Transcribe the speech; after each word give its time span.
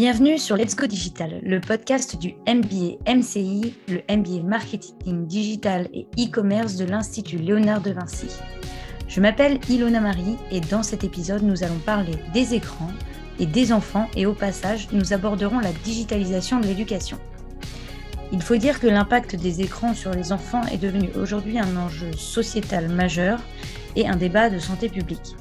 Bienvenue 0.00 0.38
sur 0.38 0.56
Let's 0.56 0.76
Go 0.76 0.86
Digital, 0.86 1.40
le 1.42 1.60
podcast 1.60 2.16
du 2.16 2.34
MBA 2.48 2.96
MCI, 3.06 3.74
le 3.86 4.00
MBA 4.08 4.42
Marketing 4.48 5.26
Digital 5.26 5.90
et 5.92 6.06
e-commerce 6.18 6.76
de 6.76 6.86
l'Institut 6.86 7.36
Léonard 7.36 7.82
de 7.82 7.90
Vinci. 7.90 8.28
Je 9.08 9.20
m'appelle 9.20 9.60
Ilona 9.68 10.00
Marie 10.00 10.38
et 10.50 10.62
dans 10.62 10.82
cet 10.82 11.04
épisode, 11.04 11.42
nous 11.42 11.64
allons 11.64 11.78
parler 11.84 12.14
des 12.32 12.54
écrans 12.54 12.88
et 13.38 13.44
des 13.44 13.74
enfants 13.74 14.08
et 14.16 14.24
au 14.24 14.32
passage, 14.32 14.88
nous 14.92 15.12
aborderons 15.12 15.60
la 15.60 15.72
digitalisation 15.84 16.60
de 16.60 16.66
l'éducation. 16.66 17.18
Il 18.32 18.40
faut 18.40 18.56
dire 18.56 18.80
que 18.80 18.86
l'impact 18.86 19.36
des 19.36 19.60
écrans 19.60 19.92
sur 19.92 20.12
les 20.12 20.32
enfants 20.32 20.62
est 20.72 20.78
devenu 20.78 21.10
aujourd'hui 21.14 21.58
un 21.58 21.76
enjeu 21.76 22.10
sociétal 22.14 22.88
majeur 22.88 23.38
et 23.96 24.08
un 24.08 24.16
débat 24.16 24.48
de 24.48 24.60
santé 24.60 24.88
publique. 24.88 25.36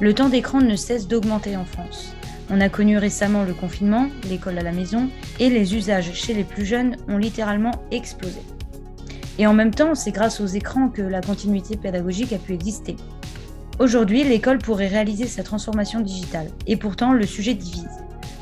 Le 0.00 0.14
temps 0.14 0.30
d'écran 0.30 0.62
ne 0.62 0.76
cesse 0.76 1.06
d'augmenter 1.06 1.58
en 1.58 1.66
France. 1.66 2.14
On 2.52 2.60
a 2.60 2.68
connu 2.68 2.98
récemment 2.98 3.44
le 3.44 3.54
confinement, 3.54 4.08
l'école 4.28 4.58
à 4.58 4.62
la 4.62 4.72
maison, 4.72 5.08
et 5.38 5.50
les 5.50 5.76
usages 5.76 6.12
chez 6.14 6.34
les 6.34 6.42
plus 6.42 6.66
jeunes 6.66 6.96
ont 7.08 7.16
littéralement 7.16 7.70
explosé. 7.92 8.40
Et 9.38 9.46
en 9.46 9.54
même 9.54 9.72
temps, 9.72 9.94
c'est 9.94 10.10
grâce 10.10 10.40
aux 10.40 10.46
écrans 10.46 10.88
que 10.88 11.00
la 11.00 11.20
continuité 11.20 11.76
pédagogique 11.76 12.32
a 12.32 12.38
pu 12.38 12.52
exister. 12.52 12.96
Aujourd'hui, 13.78 14.24
l'école 14.24 14.58
pourrait 14.58 14.88
réaliser 14.88 15.26
sa 15.26 15.44
transformation 15.44 16.00
digitale, 16.00 16.50
et 16.66 16.76
pourtant 16.76 17.12
le 17.12 17.24
sujet 17.24 17.54
divise. 17.54 17.86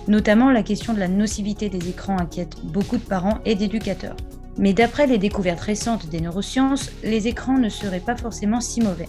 Notamment 0.08 0.50
la 0.50 0.62
question 0.62 0.94
de 0.94 1.00
la 1.00 1.08
nocivité 1.08 1.68
des 1.68 1.90
écrans 1.90 2.18
inquiète 2.18 2.56
beaucoup 2.64 2.96
de 2.96 3.02
parents 3.02 3.40
et 3.44 3.54
d'éducateurs. 3.54 4.16
Mais 4.56 4.72
d'après 4.72 5.06
les 5.06 5.18
découvertes 5.18 5.60
récentes 5.60 6.08
des 6.08 6.22
neurosciences, 6.22 6.90
les 7.04 7.28
écrans 7.28 7.58
ne 7.58 7.68
seraient 7.68 8.00
pas 8.00 8.16
forcément 8.16 8.62
si 8.62 8.80
mauvais. 8.80 9.08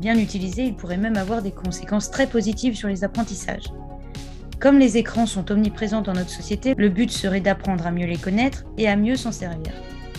Bien 0.00 0.18
utilisés, 0.18 0.64
ils 0.64 0.74
pourraient 0.74 0.96
même 0.96 1.16
avoir 1.16 1.42
des 1.42 1.52
conséquences 1.52 2.10
très 2.10 2.26
positives 2.26 2.74
sur 2.74 2.88
les 2.88 3.04
apprentissages. 3.04 3.72
Comme 4.62 4.78
les 4.78 4.96
écrans 4.96 5.26
sont 5.26 5.50
omniprésents 5.50 6.02
dans 6.02 6.12
notre 6.12 6.30
société, 6.30 6.76
le 6.78 6.88
but 6.88 7.10
serait 7.10 7.40
d'apprendre 7.40 7.84
à 7.84 7.90
mieux 7.90 8.06
les 8.06 8.16
connaître 8.16 8.62
et 8.78 8.88
à 8.88 8.94
mieux 8.94 9.16
s'en 9.16 9.32
servir. 9.32 9.72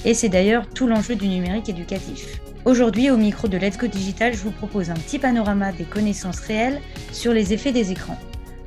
Et 0.04 0.14
c'est 0.14 0.28
d'ailleurs 0.28 0.68
tout 0.68 0.86
l'enjeu 0.86 1.16
du 1.16 1.30
numérique 1.30 1.70
éducatif. 1.70 2.42
Aujourd'hui, 2.66 3.10
au 3.10 3.16
micro 3.16 3.48
de 3.48 3.56
Let's 3.56 3.78
Go 3.78 3.88
Digital, 3.88 4.34
je 4.34 4.44
vous 4.44 4.52
propose 4.52 4.90
un 4.90 4.96
petit 4.96 5.18
panorama 5.18 5.72
des 5.72 5.86
connaissances 5.86 6.42
réelles 6.42 6.82
sur 7.14 7.32
les 7.32 7.54
effets 7.54 7.72
des 7.72 7.94
écrans. 7.94 8.18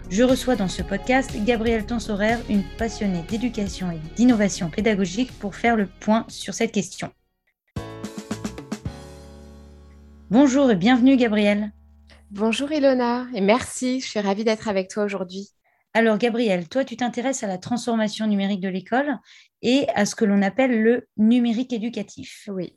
Je 0.09 0.23
reçois 0.23 0.57
dans 0.57 0.69
ce 0.69 0.81
podcast 0.81 1.31
Gabrielle 1.45 1.85
Tensorer, 1.85 2.37
une 2.49 2.65
passionnée 2.79 3.25
d'éducation 3.29 3.91
et 3.91 4.01
d'innovation 4.17 4.71
pédagogique, 4.71 5.39
pour 5.39 5.55
faire 5.57 5.77
le 5.77 5.89
point 6.01 6.25
sur 6.29 6.55
cette 6.55 6.73
question. 6.73 7.11
Bonjour 10.31 10.71
et 10.71 10.77
bienvenue 10.77 11.19
Gabrielle. 11.19 11.71
Bonjour 12.31 12.73
Ilona 12.73 13.27
et 13.35 13.43
merci, 13.43 14.01
je 14.01 14.07
suis 14.07 14.21
ravie 14.21 14.45
d'être 14.45 14.69
avec 14.69 14.89
toi 14.89 15.05
aujourd'hui. 15.05 15.51
Alors, 15.97 16.19
Gabriel, 16.19 16.69
toi, 16.69 16.85
tu 16.85 16.95
t'intéresses 16.95 17.43
à 17.43 17.47
la 17.47 17.57
transformation 17.57 18.27
numérique 18.27 18.61
de 18.61 18.69
l'école 18.69 19.19
et 19.63 19.89
à 19.95 20.05
ce 20.05 20.15
que 20.15 20.27
l'on 20.27 20.43
appelle 20.43 20.83
le 20.83 21.09
numérique 21.17 21.73
éducatif. 21.73 22.51
Oui. 22.53 22.77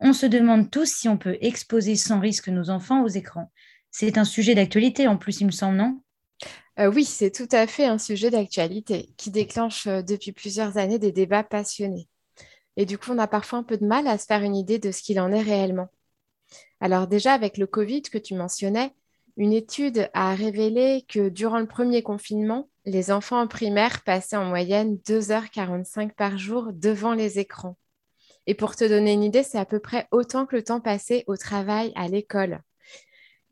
On 0.00 0.14
se 0.14 0.24
demande 0.24 0.70
tous 0.70 0.90
si 0.90 1.06
on 1.06 1.18
peut 1.18 1.36
exposer 1.42 1.94
sans 1.94 2.20
risque 2.20 2.48
nos 2.48 2.70
enfants 2.70 3.04
aux 3.04 3.08
écrans. 3.08 3.52
C'est 3.90 4.16
un 4.16 4.24
sujet 4.24 4.54
d'actualité 4.54 5.06
en 5.08 5.18
plus, 5.18 5.42
il 5.42 5.44
me 5.44 5.50
semble, 5.50 5.76
non? 5.76 6.00
Euh, 6.78 6.90
Oui, 6.90 7.04
c'est 7.04 7.30
tout 7.30 7.50
à 7.52 7.66
fait 7.66 7.84
un 7.84 7.98
sujet 7.98 8.30
d'actualité 8.30 9.12
qui 9.18 9.30
déclenche 9.30 9.86
euh, 9.86 10.00
depuis 10.00 10.32
plusieurs 10.32 10.78
années 10.78 10.98
des 10.98 11.12
débats 11.12 11.44
passionnés. 11.44 12.08
Et 12.78 12.86
du 12.86 12.96
coup, 12.96 13.10
on 13.10 13.18
a 13.18 13.26
parfois 13.26 13.58
un 13.58 13.62
peu 13.62 13.76
de 13.76 13.84
mal 13.84 14.06
à 14.06 14.16
se 14.16 14.24
faire 14.24 14.42
une 14.42 14.56
idée 14.56 14.78
de 14.78 14.90
ce 14.90 15.02
qu'il 15.02 15.20
en 15.20 15.32
est 15.32 15.42
réellement. 15.42 15.88
Alors 16.80 17.08
déjà, 17.08 17.34
avec 17.34 17.58
le 17.58 17.66
Covid 17.66 18.00
que 18.00 18.16
tu 18.16 18.34
mentionnais, 18.34 18.94
une 19.36 19.52
étude 19.52 20.08
a 20.14 20.34
révélé 20.34 21.04
que 21.08 21.28
durant 21.28 21.58
le 21.58 21.66
premier 21.66 22.02
confinement, 22.02 22.68
les 22.84 23.10
enfants 23.10 23.40
en 23.40 23.48
primaire 23.48 24.02
passaient 24.04 24.36
en 24.36 24.44
moyenne 24.44 24.96
2h45 25.06 26.14
par 26.14 26.38
jour 26.38 26.70
devant 26.72 27.14
les 27.14 27.38
écrans. 27.38 27.76
Et 28.46 28.54
pour 28.54 28.76
te 28.76 28.84
donner 28.84 29.12
une 29.12 29.22
idée, 29.22 29.42
c'est 29.42 29.58
à 29.58 29.64
peu 29.64 29.80
près 29.80 30.06
autant 30.12 30.46
que 30.46 30.56
le 30.56 30.62
temps 30.62 30.80
passé 30.80 31.24
au 31.26 31.36
travail 31.36 31.92
à 31.96 32.08
l'école. 32.08 32.60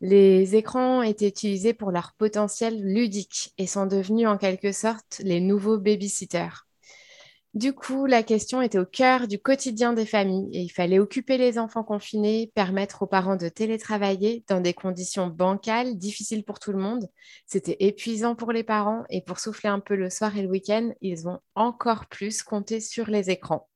Les 0.01 0.55
écrans 0.57 1.03
étaient 1.03 1.29
utilisés 1.29 1.75
pour 1.75 1.91
leur 1.91 2.13
potentiel 2.19 2.81
ludique 2.83 3.53
et 3.59 3.67
sont 3.67 3.87
devenus 3.87 4.29
en 4.29 4.37
quelque 4.37 4.73
sorte 4.73 5.21
les 5.25 5.41
nouveaux 5.41 5.79
babysitters. 5.79 6.67
Du 7.55 7.75
coup, 7.75 8.07
la 8.07 8.23
question 8.23 8.63
était 8.63 8.79
au 8.79 8.87
cœur 8.87 9.29
du 9.29 9.39
quotidien 9.39 9.93
des 9.93 10.07
familles 10.07 10.49
et 10.55 10.61
il 10.61 10.71
fallait 10.71 10.99
occuper 10.99 11.37
les 11.37 11.59
enfants 11.59 11.85
confinés, 11.85 12.51
permettre 12.55 13.03
aux 13.03 13.07
parents 13.07 13.37
de 13.37 13.51
télétravailler 13.51 14.43
dans 14.49 14.61
des 14.61 14.73
conditions 14.73 15.27
bancales, 15.27 15.99
difficiles 15.99 16.45
pour 16.45 16.59
tout 16.59 16.73
le 16.73 16.79
monde. 16.79 17.11
C'était 17.45 17.77
épuisant 17.81 18.35
pour 18.35 18.53
les 18.53 18.63
parents 18.63 19.05
et 19.11 19.23
pour 19.23 19.39
souffler 19.39 19.69
un 19.69 19.81
peu 19.81 19.97
le 19.97 20.09
soir 20.09 20.35
et 20.35 20.43
le 20.43 20.49
week-end, 20.49 20.93
ils 21.03 21.29
ont 21.29 21.41
encore 21.55 22.07
plus 22.07 22.43
compté 22.43 22.81
sur 22.81 23.11
les 23.11 23.29
écrans. 23.29 23.69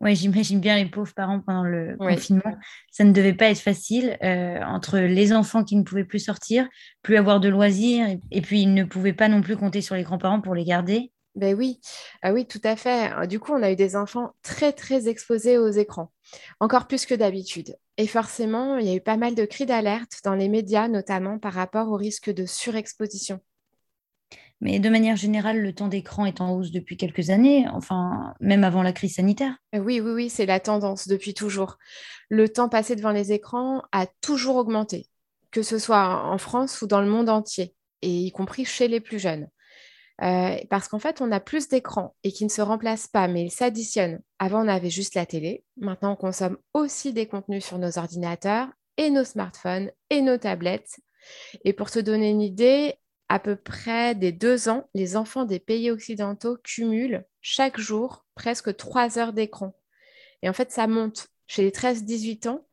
Oui, 0.00 0.16
j'imagine 0.16 0.60
bien 0.60 0.76
les 0.76 0.86
pauvres 0.86 1.14
parents 1.14 1.40
pendant 1.40 1.62
le 1.62 1.96
confinement. 1.98 2.56
Ça 2.90 3.04
ne 3.04 3.12
devait 3.12 3.34
pas 3.34 3.50
être 3.50 3.60
facile 3.60 4.16
euh, 4.22 4.60
entre 4.62 4.98
les 4.98 5.32
enfants 5.34 5.62
qui 5.62 5.76
ne 5.76 5.82
pouvaient 5.82 6.04
plus 6.04 6.18
sortir, 6.18 6.68
plus 7.02 7.16
avoir 7.16 7.38
de 7.38 7.48
loisirs, 7.48 8.16
et 8.30 8.40
puis 8.40 8.62
ils 8.62 8.74
ne 8.74 8.84
pouvaient 8.84 9.12
pas 9.12 9.28
non 9.28 9.42
plus 9.42 9.56
compter 9.56 9.82
sur 9.82 9.94
les 9.94 10.02
grands-parents 10.02 10.40
pour 10.40 10.54
les 10.54 10.64
garder. 10.64 11.12
Ben 11.34 11.56
oui, 11.56 11.80
ah 12.22 12.32
oui, 12.32 12.46
tout 12.46 12.60
à 12.62 12.76
fait. 12.76 13.12
Euh, 13.12 13.26
du 13.26 13.40
coup, 13.40 13.52
on 13.52 13.62
a 13.62 13.72
eu 13.72 13.76
des 13.76 13.96
enfants 13.96 14.34
très, 14.42 14.72
très 14.72 15.08
exposés 15.08 15.58
aux 15.58 15.70
écrans, 15.70 16.12
encore 16.60 16.86
plus 16.86 17.06
que 17.06 17.14
d'habitude. 17.14 17.76
Et 17.96 18.06
forcément, 18.06 18.78
il 18.78 18.86
y 18.86 18.90
a 18.90 18.94
eu 18.94 19.00
pas 19.00 19.16
mal 19.16 19.34
de 19.34 19.44
cris 19.44 19.66
d'alerte 19.66 20.20
dans 20.22 20.34
les 20.34 20.48
médias, 20.48 20.86
notamment 20.86 21.38
par 21.38 21.52
rapport 21.52 21.88
au 21.88 21.96
risque 21.96 22.30
de 22.30 22.46
surexposition. 22.46 23.40
Mais 24.60 24.78
de 24.78 24.88
manière 24.88 25.16
générale, 25.16 25.60
le 25.60 25.74
temps 25.74 25.88
d'écran 25.88 26.24
est 26.24 26.40
en 26.40 26.52
hausse 26.52 26.70
depuis 26.70 26.96
quelques 26.96 27.30
années, 27.30 27.66
enfin, 27.72 28.34
même 28.40 28.62
avant 28.62 28.82
la 28.82 28.92
crise 28.92 29.16
sanitaire. 29.16 29.56
Euh, 29.74 29.78
oui, 29.78 30.00
oui, 30.00 30.12
oui, 30.12 30.30
c'est 30.30 30.46
la 30.46 30.60
tendance 30.60 31.08
depuis 31.08 31.34
toujours. 31.34 31.78
Le 32.28 32.48
temps 32.48 32.68
passé 32.68 32.94
devant 32.94 33.10
les 33.10 33.32
écrans 33.32 33.82
a 33.90 34.06
toujours 34.20 34.56
augmenté, 34.56 35.08
que 35.50 35.62
ce 35.62 35.78
soit 35.78 36.24
en 36.24 36.38
France 36.38 36.80
ou 36.80 36.86
dans 36.86 37.00
le 37.00 37.08
monde 37.08 37.28
entier, 37.28 37.74
et 38.02 38.08
y 38.08 38.30
compris 38.30 38.64
chez 38.64 38.86
les 38.86 39.00
plus 39.00 39.18
jeunes. 39.18 39.48
Euh, 40.22 40.56
parce 40.70 40.88
qu'en 40.88 40.98
fait, 40.98 41.20
on 41.20 41.32
a 41.32 41.40
plus 41.40 41.68
d'écrans 41.68 42.14
et 42.22 42.30
qui 42.30 42.44
ne 42.44 42.50
se 42.50 42.62
remplacent 42.62 43.08
pas, 43.08 43.26
mais 43.26 43.44
ils 43.44 43.50
s'additionnent. 43.50 44.20
Avant, 44.38 44.64
on 44.64 44.68
avait 44.68 44.90
juste 44.90 45.14
la 45.14 45.26
télé. 45.26 45.64
Maintenant, 45.76 46.12
on 46.12 46.16
consomme 46.16 46.58
aussi 46.72 47.12
des 47.12 47.26
contenus 47.26 47.64
sur 47.64 47.78
nos 47.78 47.98
ordinateurs 47.98 48.68
et 48.96 49.10
nos 49.10 49.24
smartphones 49.24 49.90
et 50.10 50.22
nos 50.22 50.38
tablettes. 50.38 51.00
Et 51.64 51.72
pour 51.72 51.90
te 51.90 51.98
donner 51.98 52.30
une 52.30 52.42
idée, 52.42 52.94
à 53.28 53.38
peu 53.40 53.56
près 53.56 54.14
des 54.14 54.32
deux 54.32 54.68
ans, 54.68 54.88
les 54.94 55.16
enfants 55.16 55.44
des 55.44 55.58
pays 55.58 55.90
occidentaux 55.90 56.58
cumulent 56.62 57.24
chaque 57.40 57.80
jour 57.80 58.24
presque 58.34 58.76
trois 58.76 59.18
heures 59.18 59.32
d'écran. 59.32 59.74
Et 60.42 60.48
en 60.48 60.52
fait, 60.52 60.70
ça 60.70 60.86
monte. 60.86 61.28
Chez 61.46 61.62
les 61.62 61.70
13-18 61.70 62.48
ans, 62.48 62.66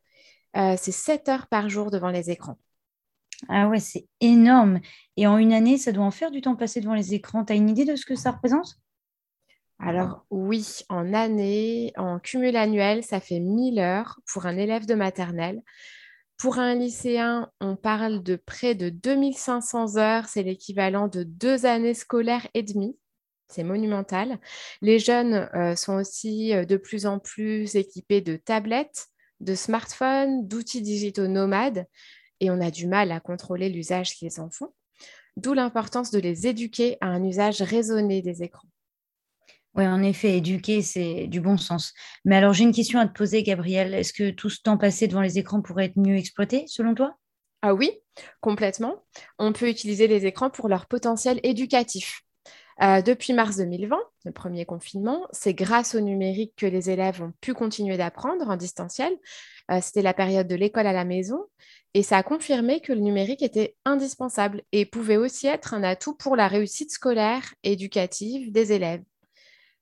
euh, 0.56 0.76
c'est 0.78 0.92
7 0.92 1.28
heures 1.28 1.46
par 1.46 1.68
jour 1.68 1.90
devant 1.90 2.10
les 2.10 2.30
écrans. 2.30 2.58
Ah 3.48 3.68
ouais, 3.68 3.80
c'est 3.80 4.06
énorme. 4.20 4.80
Et 5.16 5.26
en 5.26 5.38
une 5.38 5.52
année, 5.52 5.78
ça 5.78 5.92
doit 5.92 6.04
en 6.04 6.10
faire 6.10 6.30
du 6.30 6.40
temps 6.40 6.56
passé 6.56 6.80
devant 6.80 6.94
les 6.94 7.14
écrans. 7.14 7.44
Tu 7.44 7.52
as 7.52 7.56
une 7.56 7.68
idée 7.68 7.84
de 7.84 7.96
ce 7.96 8.06
que 8.06 8.14
ça 8.14 8.30
représente? 8.30 8.76
Alors 9.78 10.24
oui, 10.30 10.64
en 10.88 11.12
année, 11.12 11.92
en 11.96 12.20
cumul 12.20 12.56
annuel, 12.56 13.02
ça 13.02 13.20
fait 13.20 13.40
1000 13.40 13.80
heures 13.80 14.20
pour 14.32 14.46
un 14.46 14.56
élève 14.56 14.86
de 14.86 14.94
maternelle. 14.94 15.60
Pour 16.36 16.58
un 16.58 16.74
lycéen, 16.74 17.50
on 17.60 17.76
parle 17.76 18.22
de 18.22 18.36
près 18.36 18.74
de 18.74 18.90
2500 18.90 19.96
heures. 19.96 20.26
C'est 20.26 20.42
l'équivalent 20.42 21.08
de 21.08 21.24
deux 21.24 21.66
années 21.66 21.94
scolaires 21.94 22.46
et 22.54 22.62
demie. 22.62 22.96
C'est 23.48 23.64
monumental. 23.64 24.38
Les 24.80 24.98
jeunes 24.98 25.48
euh, 25.54 25.76
sont 25.76 25.94
aussi 25.94 26.54
euh, 26.54 26.64
de 26.64 26.76
plus 26.76 27.04
en 27.06 27.18
plus 27.18 27.74
équipés 27.76 28.20
de 28.20 28.36
tablettes, 28.36 29.08
de 29.40 29.54
smartphones, 29.54 30.46
d'outils 30.48 30.82
digitaux 30.82 31.26
nomades 31.26 31.86
et 32.42 32.50
on 32.50 32.60
a 32.60 32.72
du 32.72 32.88
mal 32.88 33.12
à 33.12 33.20
contrôler 33.20 33.68
l'usage 33.68 34.16
qu'ils 34.16 34.40
en 34.40 34.50
font. 34.50 34.72
D'où 35.36 35.54
l'importance 35.54 36.10
de 36.10 36.18
les 36.18 36.48
éduquer 36.48 36.98
à 37.00 37.06
un 37.06 37.22
usage 37.24 37.62
raisonné 37.62 38.20
des 38.20 38.42
écrans. 38.42 38.68
Oui, 39.74 39.86
en 39.86 40.02
effet, 40.02 40.36
éduquer, 40.36 40.82
c'est 40.82 41.28
du 41.28 41.40
bon 41.40 41.56
sens. 41.56 41.94
Mais 42.26 42.36
alors, 42.36 42.52
j'ai 42.52 42.64
une 42.64 42.74
question 42.74 42.98
à 42.98 43.06
te 43.06 43.12
poser, 43.12 43.42
Gabrielle. 43.44 43.94
Est-ce 43.94 44.12
que 44.12 44.30
tout 44.30 44.50
ce 44.50 44.60
temps 44.60 44.76
passé 44.76 45.06
devant 45.06 45.22
les 45.22 45.38
écrans 45.38 45.62
pourrait 45.62 45.86
être 45.86 45.96
mieux 45.96 46.16
exploité, 46.16 46.64
selon 46.66 46.94
toi? 46.94 47.16
Ah 47.62 47.74
oui, 47.74 47.92
complètement. 48.40 49.04
On 49.38 49.52
peut 49.52 49.68
utiliser 49.68 50.08
les 50.08 50.26
écrans 50.26 50.50
pour 50.50 50.68
leur 50.68 50.86
potentiel 50.86 51.38
éducatif. 51.44 52.22
Euh, 52.82 53.02
depuis 53.02 53.32
mars 53.32 53.56
2020, 53.56 53.96
le 54.24 54.32
premier 54.32 54.66
confinement, 54.66 55.28
c'est 55.30 55.54
grâce 55.54 55.94
au 55.94 56.00
numérique 56.00 56.54
que 56.56 56.66
les 56.66 56.90
élèves 56.90 57.22
ont 57.22 57.32
pu 57.40 57.54
continuer 57.54 57.96
d'apprendre 57.96 58.48
en 58.48 58.56
distanciel. 58.56 59.16
Euh, 59.70 59.78
c'était 59.80 60.02
la 60.02 60.14
période 60.14 60.48
de 60.48 60.54
l'école 60.54 60.86
à 60.86 60.92
la 60.92 61.04
maison 61.04 61.44
et 61.94 62.02
ça 62.02 62.18
a 62.18 62.22
confirmé 62.22 62.80
que 62.80 62.92
le 62.92 63.00
numérique 63.00 63.42
était 63.42 63.76
indispensable 63.84 64.62
et 64.72 64.86
pouvait 64.86 65.16
aussi 65.16 65.46
être 65.46 65.74
un 65.74 65.82
atout 65.82 66.14
pour 66.14 66.36
la 66.36 66.48
réussite 66.48 66.90
scolaire 66.90 67.54
et 67.62 67.72
éducative 67.72 68.50
des 68.50 68.72
élèves. 68.72 69.02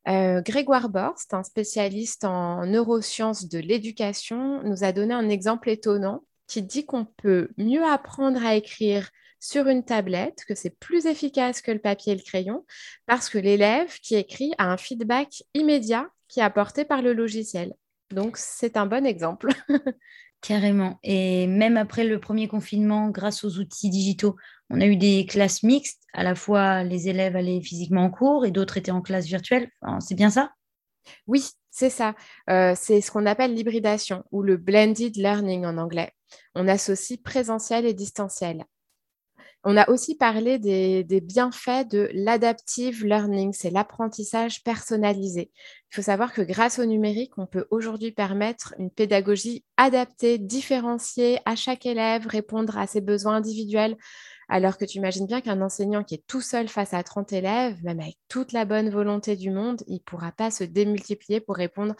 Euh, 0.09 0.41
Grégoire 0.41 0.88
Borst, 0.88 1.35
un 1.35 1.43
spécialiste 1.43 2.25
en 2.25 2.67
neurosciences 2.67 3.49
de 3.49 3.59
l'éducation, 3.59 4.62
nous 4.65 4.82
a 4.82 4.93
donné 4.93 5.15
un 5.15 5.29
exemple 5.29 5.69
étonnant 5.69 6.25
qui 6.47 6.62
dit 6.62 6.85
qu'on 6.85 7.05
peut 7.05 7.49
mieux 7.59 7.85
apprendre 7.85 8.44
à 8.44 8.56
écrire 8.56 9.11
sur 9.38 9.69
une 9.69 9.85
tablette, 9.85 10.44
que 10.47 10.55
c'est 10.55 10.77
plus 10.79 11.06
efficace 11.06 11.62
que 11.62 11.71
le 11.71 11.79
papier 11.79 12.12
et 12.12 12.17
le 12.17 12.23
crayon, 12.23 12.67
parce 13.06 13.29
que 13.31 13.38
l'élève 13.38 13.99
qui 14.00 14.17
écrit 14.17 14.53
a 14.59 14.71
un 14.71 14.77
feedback 14.77 15.44
immédiat 15.55 16.09
qui 16.29 16.41
est 16.41 16.44
apporté 16.44 16.85
par 16.85 17.03
le 17.03 17.12
logiciel. 17.12 17.75
Donc, 18.11 18.37
c'est 18.37 18.77
un 18.77 18.87
bon 18.87 19.07
exemple. 19.07 19.49
Carrément. 20.41 20.99
Et 21.03 21.47
même 21.47 21.77
après 21.77 22.05
le 22.05 22.19
premier 22.19 22.49
confinement, 22.49 23.11
grâce 23.11 23.45
aux 23.45 23.59
outils 23.59 23.91
digitaux, 23.91 24.37
on 24.71 24.81
a 24.81 24.87
eu 24.87 24.97
des 24.97 25.27
classes 25.27 25.62
mixtes. 25.62 26.03
À 26.15 26.23
la 26.23 26.35
fois, 26.35 26.83
les 26.83 27.09
élèves 27.09 27.37
allaient 27.37 27.61
physiquement 27.61 28.05
en 28.05 28.11
cours 28.11 28.47
et 28.47 28.51
d'autres 28.51 28.79
étaient 28.79 28.91
en 28.91 29.03
classe 29.03 29.27
virtuelle. 29.27 29.71
c'est 30.01 30.15
bien 30.15 30.31
ça? 30.31 30.53
Oui, 31.27 31.45
c'est 31.71 31.91
ça. 31.91 32.15
Euh, 32.49 32.75
c'est 32.77 33.01
ce 33.01 33.11
qu'on 33.11 33.27
appelle 33.27 33.55
l'hybridation 33.55 34.25
ou 34.33 34.43
le 34.43 34.56
blended 34.56 35.17
learning 35.17 35.67
en 35.67 35.77
anglais. 35.77 36.13
On 36.55 36.69
associe 36.69 37.21
présentiel 37.21 37.85
et 37.85 37.95
distanciel. 37.95 38.65
On 39.62 39.77
a 39.77 39.91
aussi 39.91 40.15
parlé 40.17 40.59
des, 40.59 41.21
bienfaits 41.21 41.87
de 41.91 42.09
l'adaptive 42.15 43.05
learning, 43.05 43.53
c'est 43.53 43.69
l'apprentissage 43.69 44.65
personnalisé. 44.65 45.51
Il 45.93 45.97
faut 45.97 46.03
savoir 46.03 46.33
que 46.33 46.41
grâce 46.41 46.79
au 46.79 46.87
numérique, 46.87 47.37
on 47.37 47.47
peut 47.47 47.67
aujourd'hui 47.71 48.11
permettre 48.11 48.75
une 48.79 48.91
pédagogie 48.91 49.65
adaptée, 49.77 50.39
différenciée 50.39 51.41
à 51.45 51.57
chaque 51.57 51.85
élève, 51.85 52.27
répondre 52.27 52.79
à 52.79 52.87
ses 52.87 53.03
besoins 53.03 53.37
individuels. 53.37 53.99
Alors 54.49 54.79
que 54.79 54.87
tu 54.87 54.97
imagines 54.97 55.27
bien 55.27 55.43
qu'un 55.43 55.61
enseignant 55.61 56.05
qui 56.05 56.15
est 56.15 56.27
tout 56.27 56.41
seul 56.41 56.67
face 56.67 56.95
à 56.95 57.03
30 57.03 57.31
élèves, 57.35 57.85
même 57.85 58.01
avec 58.01 58.17
toute 58.29 58.53
la 58.53 58.65
bonne 58.65 58.89
volonté 58.89 59.37
du 59.37 59.51
monde, 59.51 59.83
il 59.89 59.97
ne 59.97 59.99
pourra 59.99 60.33
pas 60.33 60.51
se 60.51 60.65
démultiplier 60.65 61.41
pour 61.41 61.56
répondre 61.56 61.95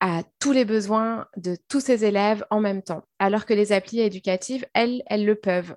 à 0.00 0.24
tous 0.40 0.50
les 0.50 0.64
besoins 0.64 1.26
de 1.36 1.56
tous 1.68 1.80
ses 1.80 2.04
élèves 2.04 2.44
en 2.50 2.60
même 2.60 2.82
temps. 2.82 3.04
Alors 3.20 3.46
que 3.46 3.54
les 3.54 3.70
applis 3.70 4.00
éducatives, 4.00 4.66
elles, 4.74 5.04
elles 5.06 5.24
le 5.24 5.36
peuvent. 5.36 5.76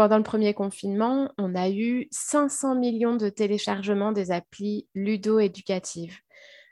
Pendant 0.00 0.16
le 0.16 0.22
premier 0.22 0.54
confinement, 0.54 1.30
on 1.36 1.54
a 1.54 1.68
eu 1.68 2.08
500 2.10 2.74
millions 2.74 3.16
de 3.16 3.28
téléchargements 3.28 4.12
des 4.12 4.30
applis 4.30 4.88
ludo-éducatives. 4.94 6.16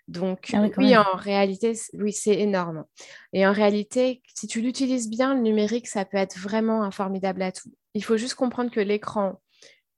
Donc, 0.06 0.52
ah 0.54 0.64
oui, 0.78 0.96
en 0.96 1.14
réalité, 1.14 1.74
oui, 1.92 2.14
c'est 2.14 2.40
énorme. 2.40 2.86
Et 3.34 3.46
en 3.46 3.52
réalité, 3.52 4.22
si 4.34 4.46
tu 4.46 4.62
l'utilises 4.62 5.10
bien, 5.10 5.34
le 5.34 5.42
numérique, 5.42 5.88
ça 5.88 6.06
peut 6.06 6.16
être 6.16 6.38
vraiment 6.38 6.82
un 6.82 6.90
formidable 6.90 7.42
atout. 7.42 7.70
Il 7.92 8.02
faut 8.02 8.16
juste 8.16 8.34
comprendre 8.34 8.70
que 8.70 8.80
l'écran, 8.80 9.42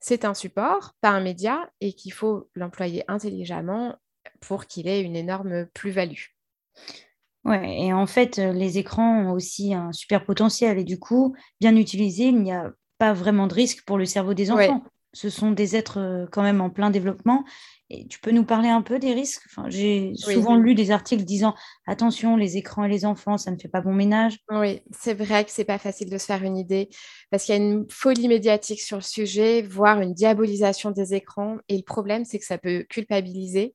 c'est 0.01 0.25
un 0.25 0.35
support, 0.35 0.97
pas 1.01 1.11
un 1.11 1.21
média, 1.21 1.71
et 1.81 1.93
qu'il 1.93 2.13
faut 2.13 2.51
l'employer 2.57 3.05
intelligemment 3.07 3.95
pour 4.41 4.67
qu'il 4.67 4.89
ait 4.89 5.03
une 5.03 5.15
énorme 5.15 5.67
plus-value. 5.67 6.25
Ouais, 7.45 7.81
et 7.81 7.93
en 7.93 8.07
fait, 8.07 8.39
les 8.39 8.79
écrans 8.79 9.21
ont 9.21 9.31
aussi 9.31 9.73
un 9.73 9.93
super 9.93 10.25
potentiel. 10.25 10.81
Et 10.81 10.85
du 10.85 10.99
coup, 10.99 11.37
bien 11.61 11.77
utilisés, 11.77 12.25
il 12.25 12.43
n'y 12.43 12.53
a 12.53 12.73
pas 13.01 13.15
vraiment 13.15 13.47
de 13.47 13.55
risque 13.55 13.83
pour 13.85 13.97
le 13.97 14.05
cerveau 14.05 14.35
des 14.35 14.53
enfants. 14.53 14.85
Ce 15.13 15.29
sont 15.29 15.51
des 15.51 15.75
êtres 15.75 15.99
euh, 15.99 16.27
quand 16.31 16.43
même 16.43 16.61
en 16.61 16.71
plein 16.71 16.91
développement. 16.91 17.45
Et 17.89 18.07
tu 18.07 18.21
peux 18.21 18.31
nous 18.31 18.45
parler 18.45 18.69
un 18.69 18.83
peu 18.83 19.01
des 19.01 19.13
risques? 19.13 19.43
Enfin, 19.47 19.69
J'ai 19.69 20.13
souvent 20.15 20.55
lu 20.55 20.77
des 20.77 20.93
articles 20.93 21.25
disant 21.25 21.55
attention, 21.89 22.37
les 22.37 22.57
écrans 22.57 22.85
et 22.85 22.89
les 22.89 23.05
enfants, 23.05 23.37
ça 23.37 23.51
ne 23.51 23.57
fait 23.57 23.69
pas 23.69 23.81
bon 23.81 23.93
ménage. 23.93 24.39
Oui, 24.51 24.83
c'est 24.97 25.15
vrai 25.15 25.45
que 25.45 25.51
c'est 25.51 25.65
pas 25.65 25.79
facile 25.79 26.09
de 26.11 26.19
se 26.19 26.27
faire 26.27 26.45
une 26.45 26.57
idée 26.57 26.89
parce 27.31 27.45
qu'il 27.45 27.57
y 27.57 27.59
a 27.59 27.61
une 27.61 27.87
folie 27.91 28.29
médiatique 28.29 28.81
sur 28.81 28.99
le 28.99 29.03
sujet, 29.03 29.63
voire 29.63 30.01
une 30.01 30.15
diabolisation 30.15 30.93
des 30.93 31.15
écrans. 31.15 31.57
Et 31.69 31.77
le 31.77 31.83
problème, 31.83 32.25
c'est 32.25 32.39
que 32.39 32.45
ça 32.45 32.59
peut 32.59 32.85
culpabiliser 32.89 33.75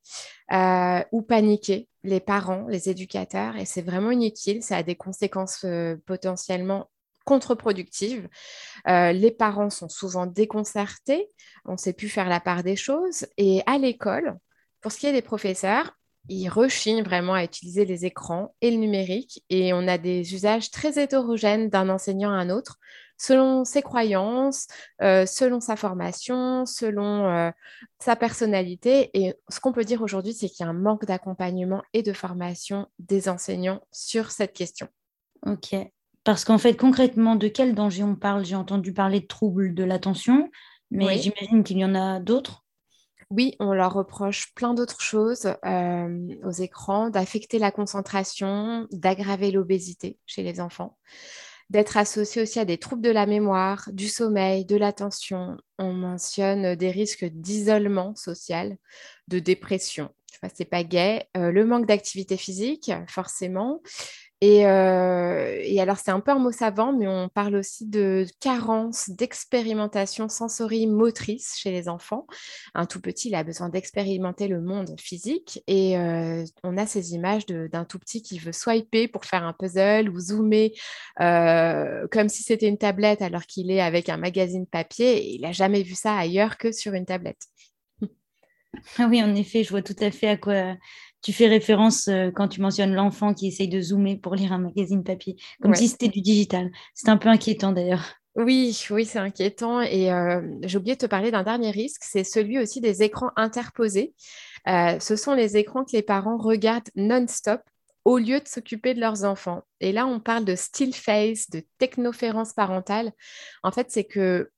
euh, 0.54 1.04
ou 1.12 1.22
paniquer 1.22 1.90
les 2.04 2.22
parents, 2.22 2.68
les 2.70 2.88
éducateurs, 2.90 3.58
et 3.58 3.66
c'est 3.66 3.82
vraiment 3.82 4.12
inutile. 4.12 4.62
Ça 4.62 4.78
a 4.78 4.84
des 4.84 4.96
conséquences 4.96 5.66
euh, 5.66 5.98
potentiellement 6.06 6.88
contre-productive. 7.26 8.30
Euh, 8.88 9.12
les 9.12 9.32
parents 9.32 9.70
sont 9.70 9.90
souvent 9.90 10.26
déconcertés, 10.26 11.30
on 11.66 11.74
ne 11.74 11.78
sait 11.78 11.94
plus 11.94 12.10
faire 12.10 12.30
la 12.30 12.40
part 12.40 12.64
des 12.64 12.76
choses. 12.76 13.26
Et 13.38 13.62
à 13.66 13.78
l'école, 13.78 14.38
pour 14.82 14.92
ce 14.92 15.00
qui 15.00 15.08
est 15.08 15.14
des 15.14 15.22
professeurs, 15.22 15.92
ils 16.30 16.50
rechignent 16.50 17.04
vraiment 17.04 17.34
à 17.34 17.44
utiliser 17.44 17.86
les 17.86 18.06
écrans 18.06 18.56
et 18.62 18.72
le 18.72 18.78
numérique. 18.78 19.44
Et 19.50 19.74
on 19.74 19.88
a 19.88 19.98
des 19.98 20.34
usages 20.34 20.72
très 20.72 21.02
hétérogènes 21.02 21.70
d'un 21.70 21.90
enseignant 21.90 22.32
à 22.32 22.36
un 22.36 22.50
autre, 22.50 22.80
selon 23.18 23.64
ses 23.64 23.82
croyances, 23.82 24.68
euh, 25.02 25.26
selon 25.26 25.60
sa 25.60 25.76
formation, 25.76 26.66
selon 26.66 27.28
euh, 27.28 27.52
sa 28.00 28.16
personnalité. 28.16 29.12
Et 29.14 29.36
ce 29.50 29.60
qu'on 29.60 29.72
peut 29.72 29.86
dire 29.86 30.02
aujourd'hui, 30.02 30.34
c'est 30.34 30.50
qu'il 30.50 30.66
y 30.66 30.68
a 30.68 30.72
un 30.72 30.74
manque 30.74 31.06
d'accompagnement 31.06 31.84
et 31.94 32.04
de 32.04 32.14
formation 32.14 32.88
des 33.00 33.30
enseignants 33.30 33.82
sur 33.92 34.32
cette 34.32 34.54
question. 34.54 34.88
Ok. 35.46 35.76
Parce 36.26 36.44
qu'en 36.44 36.58
fait, 36.58 36.76
concrètement, 36.76 37.36
de 37.36 37.48
quel 37.48 37.76
danger 37.76 38.04
on 38.04 38.16
parle? 38.16 38.44
J'ai 38.44 38.56
entendu 38.56 38.92
parler 38.92 39.22
de 39.22 39.28
troubles 39.28 39.76
de 39.76 39.84
l'attention, 39.84 40.50
mais 40.90 41.20
j'imagine 41.20 41.64
qu'il 41.64 41.78
y 41.78 41.86
en 41.86 41.94
a 41.94 42.20
d'autres. 42.20 42.66
Oui, 43.30 43.56
on 43.60 43.74
leur 43.74 43.94
reproche 43.94 44.54
plein 44.56 44.74
d'autres 44.74 45.02
choses 45.02 45.54
euh, 45.66 46.28
aux 46.44 46.52
écrans, 46.52 47.12
d'affecter 47.12 47.60
la 47.60 47.72
concentration, 47.72 48.88
d'aggraver 48.92 49.52
l'obésité 49.52 50.18
chez 50.26 50.42
les 50.42 50.60
enfants, 50.60 50.98
d'être 51.70 51.96
associés 51.96 52.42
aussi 52.42 52.60
à 52.60 52.66
des 52.66 52.80
troubles 52.80 53.04
de 53.04 53.12
la 53.12 53.28
mémoire, 53.28 53.90
du 53.94 54.08
sommeil, 54.08 54.66
de 54.66 54.78
l'attention. 54.78 55.58
On 55.78 55.94
mentionne 55.94 56.76
des 56.76 56.90
risques 56.90 57.26
d'isolement 57.26 58.16
social, 58.16 58.78
de 59.28 59.38
dépression. 59.38 60.10
C'est 60.54 60.66
pas 60.66 60.84
gay. 60.84 61.28
Euh, 61.38 61.52
le 61.52 61.66
manque 61.66 61.88
d'activité 61.88 62.38
physique, 62.38 62.92
forcément, 63.08 63.82
euh, 64.44 65.60
et, 65.62 65.80
alors, 65.80 65.98
c'est 65.98 66.12
un 66.12 66.20
peu 66.20 66.32
un 66.32 66.40
mot 66.40 66.52
savant, 66.52 66.94
mais 66.94 67.08
on 67.08 67.30
parle 67.30 67.56
aussi 67.56 67.88
de 67.88 68.26
carence 68.40 69.10
d'expérimentation 69.10 70.30
sensorimotrice 70.30 71.56
chez 71.58 71.72
les 71.72 71.88
enfants. 71.88 72.28
Un 72.74 72.86
tout 72.86 73.02
petit, 73.02 73.30
il 73.30 73.36
a 73.36 73.44
besoin 73.44 73.70
d'expérimenter 73.70 74.48
le 74.48 74.62
monde 74.62 74.96
physique. 75.00 75.64
Et 75.68 75.98
euh, 75.98 76.44
on 76.64 76.78
a 76.78 76.86
ces 76.86 77.14
images 77.14 77.46
d'un 77.46 77.86
tout 77.86 78.00
petit 78.00 78.22
qui 78.22 78.40
veut 78.40 78.52
swiper 78.52 79.08
pour 79.08 79.26
faire 79.26 79.44
un 79.44 79.54
puzzle 79.54 80.10
ou 80.10 80.20
zoomer 80.20 80.72
euh, 81.22 82.08
comme 82.12 82.30
si 82.30 82.44
c'était 82.44 82.68
une 82.68 82.78
tablette 82.78 83.22
alors 83.22 83.46
qu'il 83.46 83.72
est 83.72 83.82
avec 83.82 84.10
un 84.10 84.18
magazine 84.18 84.68
papier. 84.68 85.18
Et 85.18 85.36
il 85.36 85.42
n'a 85.42 85.54
jamais 85.54 85.84
vu 85.84 85.96
ça 85.96 86.16
ailleurs 86.16 86.58
que 86.58 86.72
sur 86.72 86.94
une 86.94 87.06
tablette. 87.06 87.44
Ah 88.98 89.08
oui, 89.10 89.24
en 89.24 89.34
effet, 89.36 89.64
je 89.64 89.70
vois 89.70 89.82
tout 89.82 89.96
à 90.02 90.12
fait 90.12 90.28
à 90.28 90.36
quoi 90.36 90.76
tu 91.26 91.34
fais 91.34 91.48
référence 91.48 92.08
euh, 92.08 92.30
quand 92.30 92.48
tu 92.48 92.62
mentionnes 92.62 92.94
l'enfant 92.94 93.34
qui 93.34 93.48
essaye 93.48 93.68
de 93.68 93.82
zoomer 93.82 94.16
pour 94.16 94.36
lire 94.36 94.54
un 94.54 94.60
magazine 94.60 95.04
papier, 95.04 95.36
comme 95.60 95.74
si 95.74 95.88
c'était 95.88 96.08
du 96.08 96.22
digital. 96.22 96.70
C'est 96.94 97.10
un 97.10 97.18
peu 97.18 97.30
inquiétant 97.30 97.72
d'ailleurs. 97.72 98.14
Oui, 98.36 98.80
oui, 98.92 99.06
c'est 99.06 99.18
inquiétant. 99.18 99.82
Et 99.82 100.14
euh, 100.14 100.40
j'ai 100.62 100.78
oublié 100.78 100.94
de 100.94 101.00
te 101.00 101.08
parler 101.08 101.32
d'un 101.32 101.42
dernier 101.42 101.72
risque, 101.72 102.04
c'est 102.04 102.24
celui 102.24 102.60
aussi 102.60 102.80
des 102.80 103.02
écrans 103.02 103.32
interposés. 103.38 104.14
Euh, 104.68 105.00
ce 105.00 105.16
sont 105.16 105.34
les 105.34 105.58
écrans 105.58 105.84
que 105.84 105.94
les 105.94 106.04
parents 106.04 106.38
regardent 106.38 106.92
non-stop 106.96 107.62
au 108.04 108.20
lieu 108.20 108.40
de 108.40 108.48
s'occuper 108.48 108.94
de 108.94 109.00
leurs 109.00 109.24
enfants. 109.24 109.64
Et 109.80 109.92
là, 109.94 110.06
on 110.06 110.20
parle 110.20 110.46
de 110.46 110.54
still 110.54 110.94
face, 110.94 111.50
de 111.50 111.64
technoférence 111.80 112.54
parentale. 112.54 113.14
En 113.64 113.72
fait, 113.72 113.88
c'est 113.90 114.04
que 114.04 114.52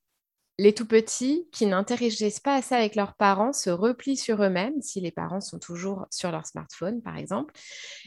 les 0.59 0.73
tout 0.73 0.87
petits 0.87 1.47
qui 1.51 1.67
n'interagissent 1.67 2.39
pas 2.39 2.55
assez 2.55 2.73
avec 2.73 2.95
leurs 2.95 3.13
parents 3.13 3.53
se 3.53 3.69
replient 3.69 4.17
sur 4.17 4.41
eux-mêmes 4.41 4.81
si 4.81 4.99
les 4.99 5.11
parents 5.11 5.41
sont 5.41 5.59
toujours 5.59 6.07
sur 6.09 6.31
leur 6.31 6.47
smartphone, 6.47 7.01
par 7.01 7.15
exemple. 7.17 7.53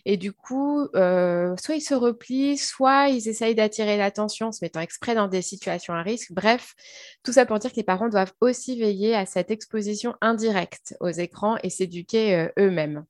Et 0.05 0.17
du 0.17 0.33
coup, 0.33 0.89
euh, 0.97 1.55
soit 1.63 1.77
ils 1.77 1.81
se 1.81 1.95
replient, 1.95 2.59
soit 2.59 3.09
ils 3.09 3.29
essayent 3.29 3.55
d'attirer 3.55 3.97
l'attention 3.97 4.49
en 4.49 4.53
se 4.53 4.65
mettant 4.65 4.81
exprès 4.81 5.15
dans 5.15 5.29
des 5.29 5.43
situations 5.43 5.95
à 5.95 6.03
risque. 6.03 6.33
Bref, 6.33 6.75
tout 7.23 7.33
ça 7.33 7.47
pour 7.47 7.61
dire 7.61 7.71
que 7.71 7.77
les 7.77 7.85
parents 7.85 8.09
doivent 8.09 8.33
aussi 8.41 8.79
veiller 8.79 9.15
à 9.15 9.27
cette 9.27 9.53
exposition 9.53 10.17
indirecte 10.21 10.97
aux 11.01 11.11
écrans 11.11 11.57
et 11.63 11.71
s'éduquer 11.71 12.35
euh, 12.35 12.49
eux-mêmes. 12.59 13.05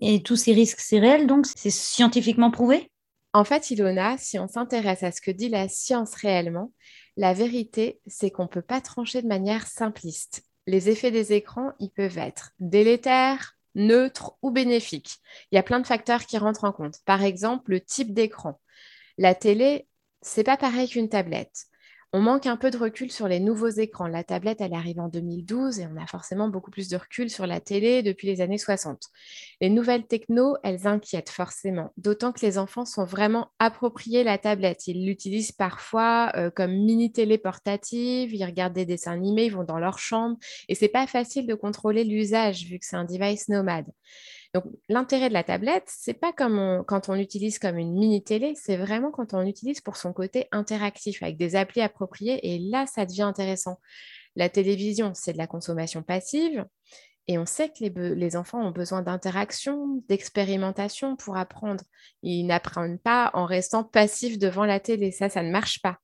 Et 0.00 0.22
tous 0.22 0.36
ces 0.36 0.52
risques, 0.52 0.80
c'est 0.80 1.00
réel, 1.00 1.26
donc? 1.26 1.46
C'est 1.56 1.70
scientifiquement 1.70 2.50
prouvé? 2.50 2.90
En 3.32 3.44
fait, 3.44 3.70
Ilona, 3.70 4.16
si 4.18 4.38
on 4.38 4.46
s'intéresse 4.46 5.02
à 5.02 5.10
ce 5.12 5.20
que 5.20 5.30
dit 5.30 5.48
la 5.48 5.68
science 5.68 6.14
réellement, 6.14 6.72
la 7.16 7.32
vérité, 7.32 8.00
c'est 8.06 8.30
qu'on 8.30 8.44
ne 8.44 8.48
peut 8.48 8.62
pas 8.62 8.80
trancher 8.80 9.22
de 9.22 9.28
manière 9.28 9.66
simpliste. 9.66 10.42
Les 10.66 10.90
effets 10.90 11.10
des 11.10 11.32
écrans, 11.32 11.72
ils 11.78 11.90
peuvent 11.90 12.18
être 12.18 12.52
délétères, 12.58 13.56
neutres 13.74 14.36
ou 14.42 14.50
bénéfiques. 14.50 15.18
Il 15.50 15.56
y 15.56 15.58
a 15.58 15.62
plein 15.62 15.80
de 15.80 15.86
facteurs 15.86 16.26
qui 16.26 16.38
rentrent 16.38 16.64
en 16.64 16.72
compte. 16.72 16.96
Par 17.04 17.22
exemple, 17.22 17.70
le 17.70 17.80
type 17.80 18.12
d'écran. 18.12 18.60
La 19.18 19.34
télé, 19.34 19.86
c'est 20.22 20.44
pas 20.44 20.56
pareil 20.56 20.88
qu'une 20.88 21.08
tablette 21.08 21.66
on 22.12 22.20
manque 22.20 22.46
un 22.46 22.56
peu 22.56 22.70
de 22.70 22.76
recul 22.76 23.10
sur 23.10 23.28
les 23.28 23.40
nouveaux 23.40 23.68
écrans. 23.68 24.06
La 24.06 24.24
tablette, 24.24 24.60
elle 24.60 24.74
arrive 24.74 25.00
en 25.00 25.08
2012 25.08 25.80
et 25.80 25.86
on 25.86 26.00
a 26.00 26.06
forcément 26.06 26.48
beaucoup 26.48 26.70
plus 26.70 26.88
de 26.88 26.96
recul 26.96 27.28
sur 27.28 27.46
la 27.46 27.60
télé 27.60 28.02
depuis 28.02 28.26
les 28.26 28.40
années 28.40 28.58
60. 28.58 29.02
Les 29.60 29.70
nouvelles 29.70 30.06
techno, 30.06 30.56
elles 30.62 30.86
inquiètent 30.86 31.30
forcément, 31.30 31.92
d'autant 31.96 32.32
que 32.32 32.44
les 32.44 32.58
enfants 32.58 32.84
sont 32.84 33.04
vraiment 33.04 33.50
appropriés 33.58 34.24
la 34.24 34.38
tablette. 34.38 34.86
Ils 34.86 35.04
l'utilisent 35.04 35.52
parfois 35.52 36.32
euh, 36.36 36.50
comme 36.50 36.72
mini 36.72 37.12
télé 37.12 37.38
portative, 37.38 38.34
ils 38.34 38.44
regardent 38.44 38.74
des 38.74 38.86
dessins 38.86 39.12
animés, 39.12 39.46
ils 39.46 39.52
vont 39.52 39.64
dans 39.64 39.78
leur 39.78 39.98
chambre 39.98 40.36
et 40.68 40.74
c'est 40.74 40.88
pas 40.88 41.06
facile 41.06 41.46
de 41.46 41.54
contrôler 41.54 42.04
l'usage 42.04 42.64
vu 42.64 42.78
que 42.78 42.86
c'est 42.86 42.96
un 42.96 43.04
device 43.04 43.48
nomade. 43.48 43.86
Donc, 44.54 44.64
l'intérêt 44.88 45.28
de 45.28 45.34
la 45.34 45.44
tablette, 45.44 45.84
c'est 45.86 46.14
pas 46.14 46.32
comme 46.32 46.84
quand 46.86 47.08
on 47.08 47.14
l'utilise 47.14 47.58
comme 47.58 47.78
une 47.78 47.92
mini-télé, 47.92 48.54
c'est 48.56 48.76
vraiment 48.76 49.10
quand 49.10 49.34
on 49.34 49.40
l'utilise 49.40 49.80
pour 49.80 49.96
son 49.96 50.12
côté 50.12 50.48
interactif, 50.52 51.22
avec 51.22 51.36
des 51.36 51.56
applis 51.56 51.80
appropriées. 51.80 52.54
Et 52.54 52.58
là, 52.58 52.86
ça 52.86 53.06
devient 53.06 53.22
intéressant. 53.22 53.78
La 54.36 54.48
télévision, 54.48 55.12
c'est 55.14 55.32
de 55.32 55.38
la 55.38 55.46
consommation 55.46 56.02
passive. 56.02 56.64
Et 57.28 57.38
on 57.38 57.46
sait 57.46 57.70
que 57.70 57.84
les, 57.84 58.36
enfants 58.36 58.64
ont 58.64 58.70
besoin 58.70 59.02
d'interaction, 59.02 60.02
d'expérimentation 60.08 61.16
pour 61.16 61.36
apprendre. 61.36 61.82
Ils 62.22 62.46
n'apprennent 62.46 63.00
pas 63.00 63.30
en 63.34 63.46
restant 63.46 63.82
passifs 63.82 64.38
devant 64.38 64.64
la 64.64 64.78
télé. 64.78 65.10
Ça, 65.10 65.28
ça 65.28 65.42
ne 65.42 65.50
marche 65.50 65.82
pas. 65.82 65.98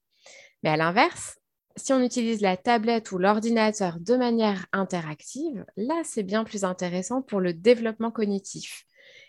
Mais 0.63 0.71
à 0.71 0.77
l'inverse, 0.77 1.39
si 1.77 1.93
on 1.93 2.01
utilise 2.03 2.41
la 2.41 2.57
tablette 2.57 3.13
ou 3.13 3.19
l'ordinateur 3.19 3.99
de 4.01 4.17
manière 4.17 4.67
interactive, 4.73 5.65
là, 5.77 6.03
c'est 6.05 6.23
bien 6.23 6.45
plus 6.45 6.65
intéressant 6.65 7.23
pour 7.23 7.41
le 7.41 7.53
développement 7.53 8.11
cognitif. 8.11 8.85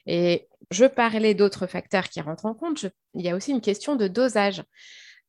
Et 0.05 0.47
je 0.71 0.85
parlais 0.85 1.33
d'autres 1.33 1.67
facteurs 1.67 2.09
qui 2.09 2.21
rentrent 2.21 2.45
en 2.45 2.53
compte. 2.53 2.85
il 3.13 3.21
y 3.21 3.29
a 3.29 3.35
aussi 3.35 3.51
une 3.51 3.61
question 3.61 3.95
de 3.95 4.07
dosage. 4.07 4.63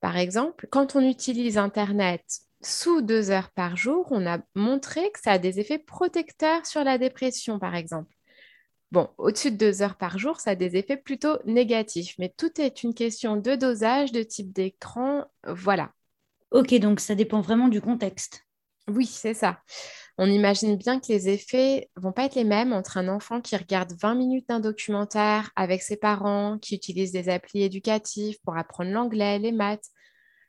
Par 0.00 0.16
exemple, 0.16 0.66
quand 0.70 0.96
on 0.96 1.00
utilise 1.00 1.58
Internet 1.58 2.22
sous 2.62 3.02
deux 3.02 3.30
heures 3.30 3.50
par 3.50 3.76
jour, 3.76 4.08
on 4.10 4.26
a 4.26 4.38
montré 4.54 5.10
que 5.12 5.20
ça 5.22 5.32
a 5.32 5.38
des 5.38 5.60
effets 5.60 5.78
protecteurs 5.78 6.66
sur 6.66 6.84
la 6.84 6.98
dépression, 6.98 7.58
par 7.58 7.74
exemple. 7.74 8.14
Bon, 8.92 9.08
au-dessus 9.18 9.50
de 9.50 9.56
deux 9.56 9.82
heures 9.82 9.96
par 9.96 10.18
jour, 10.18 10.40
ça 10.40 10.50
a 10.50 10.54
des 10.54 10.76
effets 10.76 10.96
plutôt 10.96 11.38
négatifs, 11.46 12.14
mais 12.18 12.32
tout 12.36 12.60
est 12.60 12.82
une 12.82 12.94
question 12.94 13.36
de 13.36 13.54
dosage, 13.54 14.12
de 14.12 14.22
type 14.22 14.52
d'écran, 14.52 15.24
voilà. 15.46 15.92
Ok, 16.50 16.74
donc 16.74 17.00
ça 17.00 17.14
dépend 17.14 17.40
vraiment 17.40 17.68
du 17.68 17.80
contexte. 17.80 18.44
Oui, 18.88 19.06
c'est 19.06 19.34
ça. 19.34 19.60
On 20.18 20.30
imagine 20.30 20.76
bien 20.76 21.00
que 21.00 21.06
les 21.08 21.28
effets 21.28 21.90
vont 21.96 22.12
pas 22.12 22.26
être 22.26 22.36
les 22.36 22.44
mêmes 22.44 22.72
entre 22.72 22.98
un 22.98 23.08
enfant 23.08 23.40
qui 23.40 23.56
regarde 23.56 23.92
20 24.00 24.14
minutes 24.14 24.48
d'un 24.48 24.60
documentaire 24.60 25.50
avec 25.56 25.82
ses 25.82 25.96
parents, 25.96 26.58
qui 26.58 26.76
utilise 26.76 27.10
des 27.10 27.28
applis 27.28 27.62
éducatifs 27.62 28.36
pour 28.44 28.56
apprendre 28.56 28.92
l'anglais, 28.92 29.40
les 29.40 29.50
maths, 29.50 29.86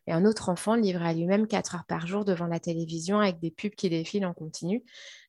et 0.08 0.12
un 0.12 0.26
autre 0.26 0.50
enfant 0.50 0.76
livré 0.76 1.08
à 1.08 1.14
lui-même 1.14 1.48
4 1.48 1.76
heures 1.76 1.86
par 1.88 2.06
jour 2.06 2.26
devant 2.26 2.46
la 2.46 2.60
télévision 2.60 3.20
avec 3.20 3.40
des 3.40 3.50
pubs 3.50 3.74
qui 3.74 3.90
défilent 3.90 4.28
en 4.28 4.34
continu. 4.34 4.84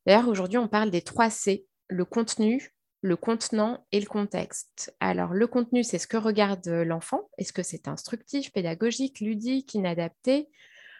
D'ailleurs, 0.05 0.29
aujourd'hui, 0.29 0.59
on 0.59 0.69
parle 0.69 0.91
des 0.91 1.01
3 1.01 1.31
C, 1.31 1.65
le 1.89 2.05
contenu, 2.05 2.75
le 3.07 3.17
contenant 3.17 3.87
et 3.93 4.01
le 4.01 4.07
contexte. 4.07 4.95
Alors, 5.01 5.33
le 5.33 5.47
contenu, 5.47 5.85
c'est 5.85 5.99
ce 5.99 6.09
que 6.09 6.17
regarde 6.17 6.67
l'enfant. 6.67 7.31
Est-ce 7.39 7.53
que 7.53 7.63
c'est 7.63 7.89
instructif, 7.89 8.53
pédagogique, 8.53 9.21
ludique, 9.21 9.75
inadapté? 9.75 10.49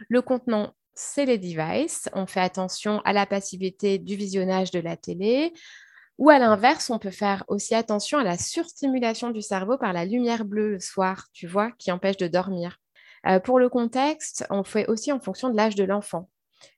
Le 0.09 0.23
contenant, 0.23 0.73
c'est 0.95 1.25
les 1.25 1.37
devices. 1.37 2.09
On 2.15 2.27
fait 2.27 2.41
attention 2.41 3.01
à 3.05 3.13
la 3.13 3.27
passivité 3.27 3.99
du 3.99 4.15
visionnage 4.15 4.71
de 4.71 4.79
la 4.79 4.97
télé. 4.97 5.53
Ou 6.19 6.31
à 6.31 6.39
l'inverse, 6.39 6.91
on 6.91 6.99
peut 6.99 7.11
faire 7.11 7.45
aussi 7.49 7.75
attention 7.75 8.19
à 8.19 8.25
la 8.25 8.39
surstimulation 8.39 9.31
du 9.31 9.43
cerveau 9.43 9.77
par 9.77 9.93
la 9.93 10.05
lumière 10.05 10.45
bleue 10.45 10.71
le 10.71 10.81
soir, 10.81 11.27
tu 11.33 11.47
vois, 11.47 11.73
qui 11.73 11.91
empêche 11.91 12.17
de 12.17 12.29
dormir. 12.29 12.79
Euh, 13.27 13.41
pour 13.41 13.59
le 13.59 13.69
contexte, 13.69 14.47
on 14.49 14.63
fait 14.63 14.87
aussi 14.87 15.11
en 15.11 15.19
fonction 15.19 15.51
de 15.51 15.57
l'âge 15.57 15.75
de 15.75 15.85
l'enfant. 15.85 16.31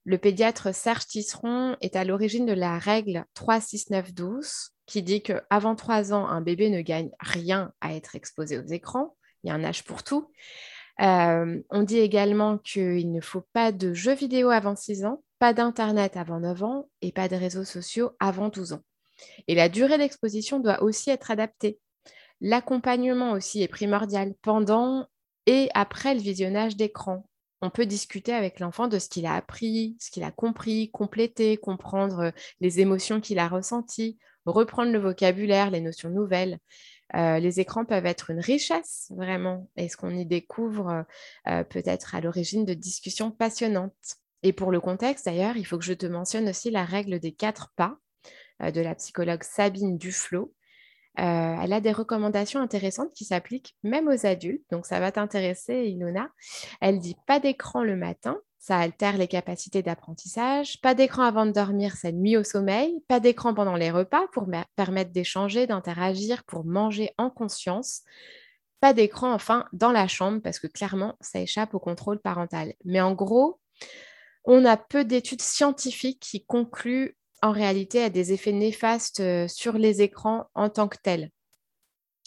Le 0.04 0.18
pédiatre 0.18 0.75
Serge 0.75 1.06
Tisseron 1.06 1.76
est 1.80 1.97
à 1.97 2.04
l'origine 2.04 2.47
de 2.47 2.52
la 2.52 2.78
règle 2.78 3.25
3-6-9-12 3.37 4.70
qui 4.87 5.02
dit 5.02 5.23
qu'avant 5.23 5.76
3 5.76 6.12
ans, 6.14 6.26
un 6.26 6.40
bébé 6.40 6.70
ne 6.70 6.80
gagne 6.80 7.11
rien 7.20 7.73
à 7.80 7.94
être 7.94 8.16
exposé 8.16 8.58
aux 8.58 8.66
écrans. 8.66 9.16
Il 9.42 9.49
y 9.49 9.50
a 9.50 9.54
un 9.54 9.62
âge 9.62 9.85
pour 9.85 10.02
tout. 10.02 10.32
Euh, 11.00 11.61
on 11.70 11.82
dit 11.82 11.99
également 11.99 12.58
qu'il 12.58 13.12
ne 13.12 13.20
faut 13.20 13.44
pas 13.52 13.70
de 13.70 13.92
jeux 13.92 14.14
vidéo 14.14 14.50
avant 14.50 14.75
6 14.75 15.04
ans, 15.04 15.23
pas 15.38 15.52
d'Internet 15.52 16.16
avant 16.16 16.40
9 16.40 16.62
ans 16.64 16.88
et 17.02 17.12
pas 17.12 17.28
de 17.28 17.37
réseaux 17.37 17.64
sociaux 17.64 18.12
avant 18.18 18.49
12 18.49 18.73
ans. 18.73 18.82
Et 19.47 19.54
la 19.54 19.68
durée 19.68 19.99
d'exposition 19.99 20.58
doit 20.58 20.82
aussi 20.82 21.11
être 21.11 21.30
adaptée. 21.30 21.78
L'accompagnement 22.40 23.32
aussi 23.32 23.62
est 23.62 23.68
primordial 23.68 24.35
pendant 24.42 25.06
et 25.47 25.68
après 25.75 26.14
le 26.14 26.20
visionnage 26.20 26.76
d'écran, 26.76 27.27
on 27.60 27.70
peut 27.70 27.86
discuter 27.86 28.32
avec 28.32 28.60
l'enfant 28.60 28.88
de 28.88 28.98
ce 28.98 29.08
qu'il 29.08 29.26
a 29.26 29.34
appris, 29.34 29.96
ce 29.98 30.10
qu'il 30.10 30.22
a 30.22 30.30
compris, 30.30 30.90
compléter, 30.90 31.56
comprendre 31.56 32.32
les 32.60 32.80
émotions 32.80 33.20
qu'il 33.20 33.38
a 33.38 33.48
ressenties, 33.48 34.18
reprendre 34.46 34.92
le 34.92 34.98
vocabulaire, 34.98 35.70
les 35.70 35.80
notions 35.80 36.10
nouvelles. 36.10 36.58
Les 37.14 37.58
écrans 37.58 37.84
peuvent 37.84 38.06
être 38.06 38.30
une 38.30 38.40
richesse, 38.40 39.10
vraiment, 39.16 39.68
et 39.76 39.88
ce 39.88 39.96
qu'on 39.96 40.10
y 40.10 40.26
découvre 40.26 41.04
peut 41.44 41.82
être 41.84 42.14
à 42.14 42.20
l'origine 42.20 42.64
de 42.64 42.74
discussions 42.74 43.30
passionnantes. 43.30 44.16
Et 44.42 44.52
pour 44.52 44.70
le 44.70 44.80
contexte, 44.80 45.24
d'ailleurs, 45.24 45.56
il 45.56 45.64
faut 45.64 45.78
que 45.78 45.84
je 45.84 45.94
te 45.94 46.06
mentionne 46.06 46.48
aussi 46.48 46.70
la 46.70 46.84
règle 46.84 47.18
des 47.18 47.32
quatre 47.32 47.72
pas 47.76 47.98
de 48.60 48.80
la 48.80 48.94
psychologue 48.94 49.42
Sabine 49.42 49.98
Duflo, 49.98 50.54
euh, 51.18 51.56
elle 51.62 51.72
a 51.72 51.80
des 51.80 51.92
recommandations 51.92 52.60
intéressantes 52.60 53.12
qui 53.14 53.25
s'appliquent 53.25 53.76
même 53.82 54.08
aux 54.08 54.26
adultes. 54.26 54.64
Donc, 54.70 54.87
ça 54.87 55.00
va 55.00 55.12
t'intéresser, 55.12 55.87
Ilona. 55.87 56.30
Elle 56.80 56.98
dit 56.98 57.16
pas 57.26 57.40
d'écran 57.40 57.82
le 57.82 57.96
matin, 57.96 58.38
ça 58.58 58.78
altère 58.78 59.16
les 59.16 59.28
capacités 59.28 59.82
d'apprentissage. 59.82 60.80
Pas 60.80 60.94
d'écran 60.94 61.22
avant 61.22 61.46
de 61.46 61.52
dormir, 61.52 61.96
ça 61.96 62.12
nuit 62.12 62.37
au 62.37 62.44
sommeil. 62.44 63.02
Pas 63.08 63.20
d'écran 63.20 63.54
pendant 63.54 63.76
les 63.76 63.90
repas 63.90 64.26
pour 64.32 64.46
permettre 64.76 65.12
d'échanger, 65.12 65.66
d'interagir, 65.66 66.44
pour 66.44 66.64
manger 66.64 67.12
en 67.18 67.30
conscience. 67.30 68.02
Pas 68.80 68.92
d'écran, 68.92 69.32
enfin, 69.32 69.64
dans 69.72 69.90
la 69.90 70.06
chambre, 70.06 70.40
parce 70.40 70.58
que 70.58 70.66
clairement, 70.66 71.16
ça 71.20 71.40
échappe 71.40 71.75
au 71.75 71.80
contrôle 71.80 72.20
parental. 72.20 72.75
Mais 72.84 73.00
en 73.00 73.12
gros, 73.12 73.60
on 74.44 74.64
a 74.64 74.76
peu 74.76 75.04
d'études 75.04 75.42
scientifiques 75.42 76.20
qui 76.20 76.44
concluent 76.44 77.17
en 77.42 77.52
réalité 77.52 78.02
a 78.02 78.11
des 78.11 78.33
effets 78.33 78.52
néfastes 78.52 79.21
euh, 79.21 79.49
sur 79.49 79.75
les 79.75 80.02
écrans 80.02 80.49
en 80.54 80.68
tant 80.68 80.88
que 80.88 80.99
tels. 81.02 81.30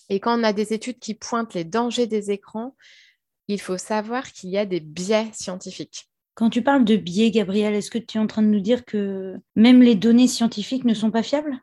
Et 0.09 0.19
quand 0.19 0.39
on 0.39 0.43
a 0.43 0.53
des 0.53 0.73
études 0.73 0.99
qui 0.99 1.15
pointent 1.15 1.53
les 1.53 1.63
dangers 1.63 2.07
des 2.07 2.31
écrans, 2.31 2.75
il 3.47 3.59
faut 3.59 3.77
savoir 3.77 4.31
qu'il 4.31 4.49
y 4.49 4.57
a 4.57 4.65
des 4.65 4.79
biais 4.79 5.29
scientifiques. 5.33 6.09
Quand 6.35 6.49
tu 6.49 6.63
parles 6.63 6.85
de 6.85 6.95
biais, 6.95 7.31
Gabriel, 7.31 7.73
est-ce 7.75 7.91
que 7.91 7.97
tu 7.97 8.17
es 8.17 8.21
en 8.21 8.27
train 8.27 8.41
de 8.41 8.47
nous 8.47 8.61
dire 8.61 8.85
que 8.85 9.35
même 9.55 9.81
les 9.81 9.95
données 9.95 10.27
scientifiques 10.27 10.85
ne 10.85 10.93
sont 10.93 11.11
pas 11.11 11.23
fiables? 11.23 11.59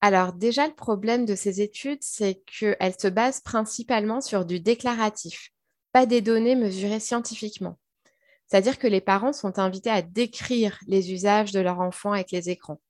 Alors 0.00 0.32
déjà, 0.32 0.66
le 0.66 0.74
problème 0.74 1.24
de 1.24 1.34
ces 1.34 1.60
études, 1.60 2.02
c'est 2.02 2.42
qu'elles 2.46 2.94
se 2.98 3.08
basent 3.08 3.40
principalement 3.40 4.20
sur 4.20 4.44
du 4.44 4.60
déclaratif, 4.60 5.50
pas 5.92 6.06
des 6.06 6.20
données 6.20 6.54
mesurées 6.54 7.00
scientifiquement. 7.00 7.78
C'est-à-dire 8.48 8.78
que 8.78 8.86
les 8.86 9.02
parents 9.02 9.32
sont 9.32 9.58
invités 9.58 9.90
à 9.90 10.02
décrire 10.02 10.78
les 10.86 11.12
usages 11.12 11.52
de 11.52 11.60
leur 11.60 11.80
enfant 11.80 12.12
avec 12.12 12.30
les 12.30 12.48
écrans. 12.48 12.80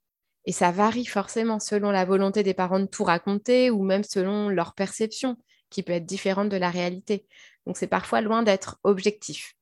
Et 0.44 0.52
ça 0.52 0.70
varie 0.70 1.04
forcément 1.04 1.58
selon 1.58 1.90
la 1.90 2.04
volonté 2.04 2.42
des 2.42 2.54
parents 2.54 2.80
de 2.80 2.86
tout 2.86 3.04
raconter 3.04 3.70
ou 3.70 3.82
même 3.82 4.04
selon 4.04 4.48
leur 4.48 4.74
perception, 4.74 5.36
qui 5.68 5.82
peut 5.82 5.92
être 5.92 6.06
différente 6.06 6.48
de 6.48 6.56
la 6.56 6.70
réalité. 6.70 7.26
Donc 7.66 7.76
c'est 7.76 7.88
parfois 7.88 8.20
loin 8.20 8.42
d'être 8.42 8.78
objectif. 8.84 9.54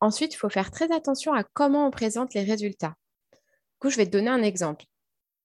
Ensuite, 0.00 0.34
il 0.34 0.36
faut 0.36 0.50
faire 0.50 0.70
très 0.70 0.92
attention 0.92 1.32
à 1.32 1.44
comment 1.44 1.86
on 1.86 1.90
présente 1.90 2.34
les 2.34 2.42
résultats. 2.42 2.96
Du 3.32 3.78
coup, 3.78 3.90
je 3.90 3.96
vais 3.96 4.06
te 4.06 4.10
donner 4.10 4.30
un 4.30 4.42
exemple. 4.42 4.84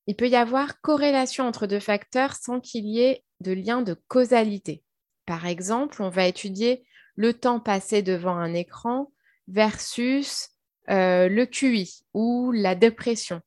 Il 0.07 0.15
peut 0.15 0.27
y 0.27 0.35
avoir 0.35 0.81
corrélation 0.81 1.47
entre 1.47 1.67
deux 1.67 1.79
facteurs 1.79 2.33
sans 2.33 2.59
qu'il 2.59 2.85
y 2.87 3.01
ait 3.01 3.23
de 3.39 3.53
lien 3.53 3.81
de 3.81 3.95
causalité. 4.07 4.83
Par 5.25 5.45
exemple, 5.45 6.01
on 6.01 6.09
va 6.09 6.25
étudier 6.25 6.83
le 7.15 7.33
temps 7.33 7.59
passé 7.59 8.01
devant 8.01 8.35
un 8.35 8.53
écran 8.53 9.11
versus 9.49 10.49
euh, 10.89 11.27
le 11.27 11.45
QI 11.45 12.03
ou 12.13 12.51
la 12.51 12.75
dépression. 12.75 13.41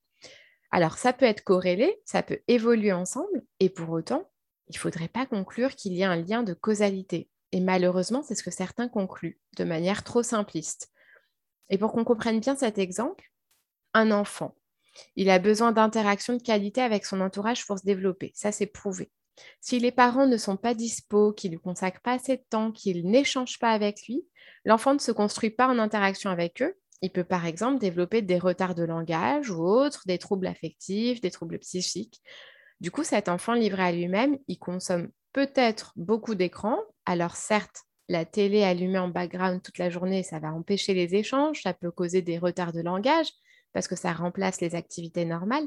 Alors, 0.70 0.98
ça 0.98 1.12
peut 1.12 1.26
être 1.26 1.44
corrélé, 1.44 2.00
ça 2.04 2.22
peut 2.22 2.40
évoluer 2.48 2.92
ensemble, 2.92 3.42
et 3.60 3.68
pour 3.68 3.90
autant, 3.90 4.30
il 4.68 4.76
ne 4.76 4.80
faudrait 4.80 5.08
pas 5.08 5.26
conclure 5.26 5.74
qu'il 5.74 5.92
y 5.92 6.02
a 6.02 6.10
un 6.10 6.16
lien 6.16 6.42
de 6.42 6.54
causalité. 6.54 7.28
Et 7.52 7.60
malheureusement, 7.60 8.22
c'est 8.22 8.34
ce 8.34 8.42
que 8.42 8.50
certains 8.50 8.88
concluent 8.88 9.38
de 9.58 9.64
manière 9.64 10.02
trop 10.02 10.22
simpliste. 10.22 10.90
Et 11.68 11.78
pour 11.78 11.92
qu'on 11.92 12.04
comprenne 12.04 12.40
bien 12.40 12.56
cet 12.56 12.78
exemple, 12.78 13.30
un 13.92 14.10
enfant, 14.10 14.54
il 15.16 15.28
a 15.30 15.38
besoin 15.38 15.72
d'interaction 15.72 16.36
de 16.36 16.42
qualité 16.42 16.80
avec 16.80 17.04
son 17.04 17.20
entourage 17.20 17.66
pour 17.66 17.78
se 17.78 17.84
développer. 17.84 18.32
Ça, 18.34 18.52
c'est 18.52 18.66
prouvé. 18.66 19.10
Si 19.60 19.78
les 19.78 19.92
parents 19.92 20.26
ne 20.26 20.36
sont 20.36 20.56
pas 20.56 20.74
dispo, 20.74 21.32
qu'ils 21.32 21.52
ne 21.52 21.58
consacrent 21.58 22.00
pas 22.02 22.14
assez 22.14 22.36
de 22.36 22.44
temps, 22.48 22.72
qu'ils 22.72 23.08
n'échangent 23.08 23.58
pas 23.58 23.70
avec 23.70 24.06
lui, 24.06 24.26
l'enfant 24.64 24.94
ne 24.94 24.98
se 24.98 25.12
construit 25.12 25.50
pas 25.50 25.68
en 25.68 25.78
interaction 25.78 26.30
avec 26.30 26.62
eux. 26.62 26.74
Il 27.00 27.10
peut 27.10 27.24
par 27.24 27.46
exemple 27.46 27.80
développer 27.80 28.22
des 28.22 28.38
retards 28.38 28.74
de 28.74 28.84
langage 28.84 29.50
ou 29.50 29.62
autres, 29.62 30.02
des 30.06 30.18
troubles 30.18 30.46
affectifs, 30.46 31.20
des 31.20 31.30
troubles 31.30 31.58
psychiques. 31.58 32.20
Du 32.80 32.90
coup, 32.90 33.04
cet 33.04 33.28
enfant 33.28 33.54
livré 33.54 33.82
à 33.82 33.92
lui-même, 33.92 34.38
il 34.48 34.58
consomme 34.58 35.08
peut-être 35.32 35.92
beaucoup 35.96 36.34
d'écran. 36.34 36.78
Alors 37.06 37.36
certes, 37.36 37.82
la 38.08 38.24
télé 38.24 38.62
allumée 38.62 38.98
en 38.98 39.08
background 39.08 39.62
toute 39.62 39.78
la 39.78 39.90
journée, 39.90 40.22
ça 40.22 40.38
va 40.38 40.52
empêcher 40.52 40.94
les 40.94 41.14
échanges, 41.14 41.62
ça 41.62 41.74
peut 41.74 41.90
causer 41.90 42.22
des 42.22 42.38
retards 42.38 42.72
de 42.72 42.80
langage 42.80 43.28
parce 43.72 43.88
que 43.88 43.96
ça 43.96 44.12
remplace 44.12 44.60
les 44.60 44.74
activités 44.74 45.24
normales. 45.24 45.66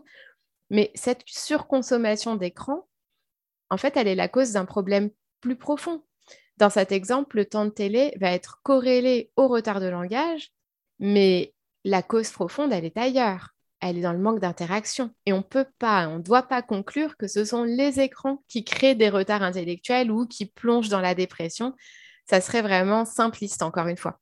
Mais 0.70 0.92
cette 0.96 1.24
surconsommation 1.26 2.36
d'écran, 2.36 2.88
en 3.70 3.78
fait, 3.78 3.98
elle 3.98 4.08
est 4.08 4.16
la 4.16 4.28
cause 4.28 4.52
d'un 4.54 4.66
problème 4.66 5.10
plus 5.42 5.56
profond. 5.56 6.04
Dans 6.58 6.70
cet 6.70 6.92
exemple, 6.92 7.38
le 7.38 7.46
temps 7.46 7.66
de 7.66 7.70
télé 7.72 8.14
va 8.20 8.32
être 8.32 8.62
corrélé 8.64 9.32
au 9.36 9.48
retard 9.48 9.82
de 9.82 9.88
langage, 9.88 10.52
mais 11.00 11.54
la 11.84 12.02
cause 12.04 12.32
profonde, 12.32 12.72
elle 12.74 12.86
est 12.86 12.98
ailleurs. 12.98 13.50
elle 13.82 13.98
est 13.98 14.02
dans 14.02 14.14
le 14.14 14.20
manque 14.20 14.40
d'interaction. 14.40 15.12
Et 15.26 15.34
on 15.34 15.44
peut 15.44 15.68
pas, 15.80 16.08
on 16.10 16.18
ne 16.18 16.24
doit 16.24 16.44
pas 16.44 16.62
conclure 16.64 17.18
que 17.18 17.28
ce 17.28 17.46
sont 17.46 17.64
les 17.64 18.00
écrans 18.00 18.44
qui 18.48 18.64
créent 18.64 18.96
des 18.96 19.10
retards 19.10 19.44
intellectuels 19.44 20.12
ou 20.12 20.26
qui 20.26 20.46
plongent 20.48 20.90
dans 20.90 21.02
la 21.02 21.14
dépression. 21.16 21.76
Ça 22.30 22.42
serait 22.42 22.62
vraiment 22.64 23.06
simpliste, 23.06 23.62
encore 23.62 23.88
une 23.88 23.98
fois. 23.98 24.20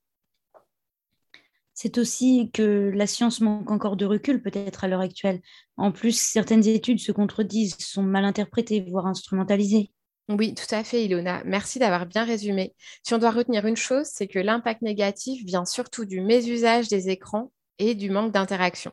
C'est 1.73 1.97
aussi 1.97 2.51
que 2.53 2.91
la 2.93 3.07
science 3.07 3.41
manque 3.41 3.71
encore 3.71 3.97
de 3.97 4.05
recul, 4.05 4.41
peut-être 4.41 4.83
à 4.83 4.87
l'heure 4.87 5.01
actuelle. 5.01 5.41
En 5.77 5.91
plus, 5.91 6.19
certaines 6.19 6.67
études 6.67 6.99
se 6.99 7.11
contredisent, 7.11 7.75
sont 7.79 8.03
mal 8.03 8.25
interprétées, 8.25 8.85
voire 8.89 9.07
instrumentalisées. 9.07 9.91
Oui, 10.29 10.53
tout 10.53 10.73
à 10.73 10.83
fait, 10.83 11.03
Ilona. 11.03 11.43
Merci 11.45 11.79
d'avoir 11.79 12.05
bien 12.05 12.23
résumé. 12.23 12.73
Si 13.03 13.13
on 13.13 13.17
doit 13.17 13.31
retenir 13.31 13.65
une 13.65 13.75
chose, 13.75 14.05
c'est 14.05 14.27
que 14.27 14.39
l'impact 14.39 14.81
négatif 14.81 15.43
vient 15.45 15.65
surtout 15.65 16.05
du 16.05 16.21
mésusage 16.21 16.87
des 16.87 17.09
écrans 17.09 17.51
et 17.77 17.93
du 17.95 18.09
manque 18.09 18.31
d'interaction. 18.31 18.91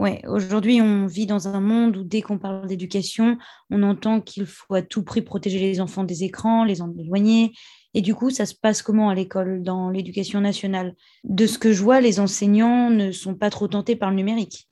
Ouais, 0.00 0.22
aujourd'hui, 0.26 0.80
on 0.80 1.04
vit 1.04 1.26
dans 1.26 1.46
un 1.46 1.60
monde 1.60 1.94
où 1.98 2.04
dès 2.04 2.22
qu'on 2.22 2.38
parle 2.38 2.66
d'éducation, 2.66 3.36
on 3.68 3.82
entend 3.82 4.22
qu'il 4.22 4.46
faut 4.46 4.74
à 4.74 4.80
tout 4.80 5.02
prix 5.02 5.20
protéger 5.20 5.58
les 5.58 5.78
enfants 5.78 6.04
des 6.04 6.24
écrans, 6.24 6.64
les 6.64 6.80
en 6.80 6.90
éloigner. 6.96 7.52
Et 7.92 8.00
du 8.00 8.14
coup, 8.14 8.30
ça 8.30 8.46
se 8.46 8.54
passe 8.54 8.80
comment 8.80 9.10
à 9.10 9.14
l'école, 9.14 9.62
dans 9.62 9.90
l'éducation 9.90 10.40
nationale? 10.40 10.94
De 11.24 11.46
ce 11.46 11.58
que 11.58 11.74
je 11.74 11.82
vois, 11.82 12.00
les 12.00 12.18
enseignants 12.18 12.88
ne 12.88 13.12
sont 13.12 13.34
pas 13.34 13.50
trop 13.50 13.68
tentés 13.68 13.94
par 13.94 14.08
le 14.08 14.16
numérique. 14.16 14.70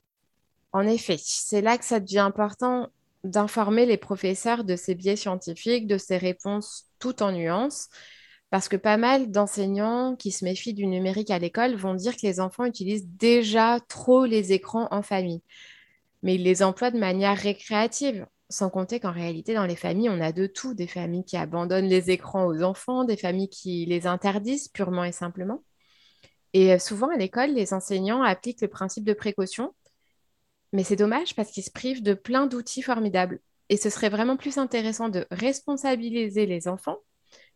En 0.72 0.80
effet, 0.80 1.16
c'est 1.18 1.60
là 1.60 1.76
que 1.76 1.84
ça 1.84 2.00
devient 2.00 2.20
important 2.20 2.88
d'informer 3.22 3.84
les 3.84 3.98
professeurs 3.98 4.64
de 4.64 4.76
ces 4.76 4.94
biais 4.94 5.16
scientifiques, 5.16 5.86
de 5.86 5.98
ces 5.98 6.16
réponses 6.16 6.86
tout 6.98 7.22
en 7.22 7.32
nuances, 7.32 7.90
parce 8.50 8.68
que 8.68 8.76
pas 8.76 8.96
mal 8.96 9.30
d'enseignants 9.30 10.16
qui 10.16 10.30
se 10.30 10.44
méfient 10.44 10.74
du 10.74 10.86
numérique 10.86 11.30
à 11.30 11.38
l'école 11.38 11.74
vont 11.76 11.94
dire 11.94 12.16
que 12.16 12.26
les 12.26 12.40
enfants 12.40 12.64
utilisent 12.64 13.06
déjà 13.06 13.78
trop 13.88 14.24
les 14.24 14.52
écrans 14.52 14.88
en 14.90 15.02
famille, 15.02 15.42
mais 16.22 16.36
ils 16.36 16.42
les 16.42 16.62
emploient 16.62 16.90
de 16.90 16.98
manière 16.98 17.36
récréative. 17.36 18.26
Sans 18.50 18.70
compter 18.70 18.98
qu'en 18.98 19.12
réalité, 19.12 19.52
dans 19.52 19.66
les 19.66 19.76
familles, 19.76 20.08
on 20.08 20.22
a 20.22 20.32
de 20.32 20.46
tout. 20.46 20.72
Des 20.72 20.86
familles 20.86 21.24
qui 21.24 21.36
abandonnent 21.36 21.88
les 21.88 22.10
écrans 22.10 22.46
aux 22.46 22.62
enfants, 22.62 23.04
des 23.04 23.18
familles 23.18 23.50
qui 23.50 23.84
les 23.84 24.06
interdisent 24.06 24.68
purement 24.68 25.04
et 25.04 25.12
simplement. 25.12 25.62
Et 26.54 26.72
euh, 26.72 26.78
souvent, 26.78 27.10
à 27.10 27.16
l'école, 27.16 27.50
les 27.52 27.74
enseignants 27.74 28.22
appliquent 28.22 28.62
le 28.62 28.68
principe 28.68 29.04
de 29.04 29.12
précaution, 29.12 29.74
mais 30.72 30.84
c'est 30.84 30.96
dommage 30.96 31.34
parce 31.34 31.50
qu'ils 31.50 31.64
se 31.64 31.70
privent 31.70 32.02
de 32.02 32.14
plein 32.14 32.46
d'outils 32.46 32.82
formidables. 32.82 33.40
Et 33.68 33.76
ce 33.76 33.90
serait 33.90 34.08
vraiment 34.08 34.38
plus 34.38 34.56
intéressant 34.58 35.10
de 35.10 35.26
responsabiliser 35.30 36.46
les 36.46 36.68
enfants, 36.68 36.98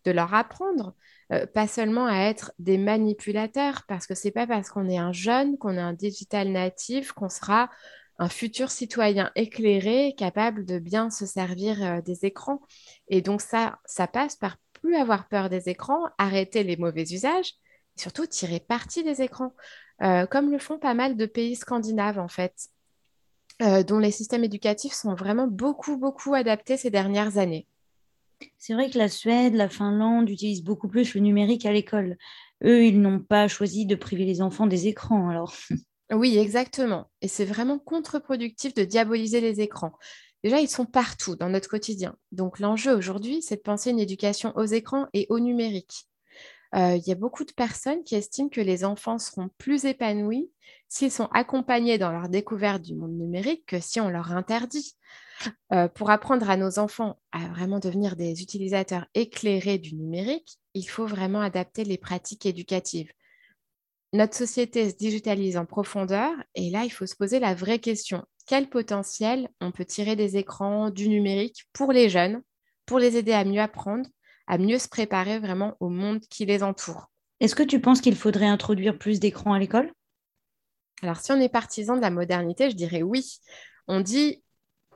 de 0.04 0.10
leur 0.10 0.34
apprendre, 0.34 0.94
euh, 1.32 1.46
pas 1.46 1.66
seulement 1.66 2.06
à 2.06 2.16
être 2.16 2.52
des 2.58 2.78
manipulateurs, 2.78 3.82
parce 3.88 4.06
que 4.06 4.14
c'est 4.14 4.30
pas 4.30 4.46
parce 4.46 4.70
qu'on 4.70 4.88
est 4.88 4.98
un 4.98 5.12
jeune, 5.12 5.56
qu'on 5.58 5.76
est 5.76 5.80
un 5.80 5.92
digital 5.92 6.48
natif, 6.48 7.12
qu'on 7.12 7.28
sera 7.28 7.70
un 8.18 8.28
futur 8.28 8.70
citoyen 8.70 9.30
éclairé, 9.34 10.14
capable 10.16 10.64
de 10.64 10.78
bien 10.78 11.10
se 11.10 11.26
servir 11.26 11.82
euh, 11.82 12.00
des 12.02 12.24
écrans. 12.24 12.60
Et 13.08 13.22
donc 13.22 13.40
ça, 13.40 13.78
ça 13.84 14.06
passe 14.06 14.36
par 14.36 14.56
plus 14.72 14.96
avoir 14.96 15.28
peur 15.28 15.48
des 15.48 15.68
écrans, 15.68 16.04
arrêter 16.18 16.64
les 16.64 16.76
mauvais 16.76 17.04
usages, 17.04 17.54
et 17.96 18.00
surtout 18.00 18.26
tirer 18.26 18.60
parti 18.60 19.04
des 19.04 19.22
écrans, 19.22 19.54
euh, 20.02 20.26
comme 20.26 20.50
le 20.50 20.58
font 20.58 20.78
pas 20.78 20.94
mal 20.94 21.16
de 21.16 21.26
pays 21.26 21.56
scandinaves 21.56 22.18
en 22.18 22.28
fait. 22.28 22.54
Dont 23.86 24.00
les 24.00 24.10
systèmes 24.10 24.42
éducatifs 24.42 24.94
sont 24.94 25.14
vraiment 25.14 25.46
beaucoup, 25.46 25.96
beaucoup 25.96 26.34
adaptés 26.34 26.76
ces 26.76 26.90
dernières 26.90 27.38
années. 27.38 27.68
C'est 28.58 28.74
vrai 28.74 28.90
que 28.90 28.98
la 28.98 29.08
Suède, 29.08 29.54
la 29.54 29.68
Finlande 29.68 30.28
utilisent 30.28 30.64
beaucoup 30.64 30.88
plus 30.88 31.14
le 31.14 31.20
numérique 31.20 31.66
à 31.66 31.72
l'école. 31.72 32.16
Eux, 32.64 32.84
ils 32.86 33.00
n'ont 33.00 33.20
pas 33.20 33.48
choisi 33.48 33.86
de 33.86 33.94
priver 33.94 34.24
les 34.24 34.42
enfants 34.42 34.66
des 34.66 34.86
écrans, 34.86 35.28
alors. 35.28 35.54
Oui, 36.12 36.36
exactement. 36.36 37.10
Et 37.22 37.28
c'est 37.28 37.46
vraiment 37.46 37.78
contre-productif 37.78 38.74
de 38.74 38.84
diaboliser 38.84 39.40
les 39.40 39.60
écrans. 39.60 39.92
Déjà, 40.44 40.60
ils 40.60 40.68
sont 40.68 40.84
partout 40.84 41.36
dans 41.36 41.48
notre 41.48 41.68
quotidien. 41.68 42.16
Donc 42.32 42.58
l'enjeu 42.58 42.94
aujourd'hui, 42.94 43.42
c'est 43.42 43.56
de 43.56 43.62
penser 43.62 43.90
une 43.90 44.00
éducation 44.00 44.52
aux 44.56 44.64
écrans 44.64 45.06
et 45.14 45.26
au 45.30 45.38
numérique. 45.38 46.06
Euh, 46.74 46.96
il 46.96 47.06
y 47.06 47.12
a 47.12 47.16
beaucoup 47.16 47.44
de 47.44 47.52
personnes 47.52 48.02
qui 48.02 48.14
estiment 48.14 48.48
que 48.48 48.60
les 48.60 48.84
enfants 48.84 49.18
seront 49.18 49.50
plus 49.58 49.84
épanouis 49.84 50.50
s'ils 50.88 51.10
sont 51.12 51.28
accompagnés 51.32 51.98
dans 51.98 52.10
leur 52.10 52.28
découverte 52.28 52.82
du 52.82 52.94
monde 52.94 53.12
numérique 53.12 53.66
que 53.66 53.80
si 53.80 54.00
on 54.00 54.08
leur 54.08 54.32
interdit. 54.32 54.96
Euh, 55.72 55.88
pour 55.88 56.10
apprendre 56.10 56.48
à 56.50 56.56
nos 56.56 56.78
enfants 56.78 57.18
à 57.32 57.46
vraiment 57.48 57.78
devenir 57.78 58.16
des 58.16 58.42
utilisateurs 58.42 59.06
éclairés 59.14 59.78
du 59.78 59.94
numérique, 59.94 60.58
il 60.74 60.84
faut 60.84 61.06
vraiment 61.06 61.40
adapter 61.40 61.84
les 61.84 61.98
pratiques 61.98 62.46
éducatives. 62.46 63.10
Notre 64.12 64.36
société 64.36 64.90
se 64.90 64.96
digitalise 64.96 65.56
en 65.56 65.64
profondeur 65.64 66.30
et 66.54 66.70
là, 66.70 66.84
il 66.84 66.90
faut 66.90 67.06
se 67.06 67.16
poser 67.16 67.40
la 67.40 67.54
vraie 67.54 67.78
question. 67.78 68.24
Quel 68.46 68.68
potentiel 68.68 69.48
on 69.60 69.72
peut 69.72 69.84
tirer 69.84 70.16
des 70.16 70.36
écrans, 70.36 70.90
du 70.90 71.08
numérique 71.08 71.64
pour 71.72 71.92
les 71.92 72.08
jeunes, 72.08 72.42
pour 72.84 72.98
les 72.98 73.16
aider 73.16 73.32
à 73.32 73.44
mieux 73.44 73.60
apprendre, 73.60 74.08
à 74.46 74.58
mieux 74.58 74.78
se 74.78 74.88
préparer 74.88 75.38
vraiment 75.38 75.76
au 75.80 75.88
monde 75.88 76.20
qui 76.20 76.44
les 76.44 76.62
entoure? 76.62 77.08
Est-ce 77.40 77.54
que 77.54 77.62
tu 77.62 77.80
penses 77.80 78.00
qu'il 78.00 78.16
faudrait 78.16 78.46
introduire 78.46 78.98
plus 78.98 79.18
d'écrans 79.18 79.54
à 79.54 79.58
l'école? 79.58 79.92
Alors, 81.02 81.16
si 81.16 81.32
on 81.32 81.40
est 81.40 81.48
partisan 81.48 81.96
de 81.96 82.00
la 82.00 82.10
modernité, 82.10 82.70
je 82.70 82.76
dirais 82.76 83.02
oui. 83.02 83.38
On 83.88 84.00
dit, 84.00 84.41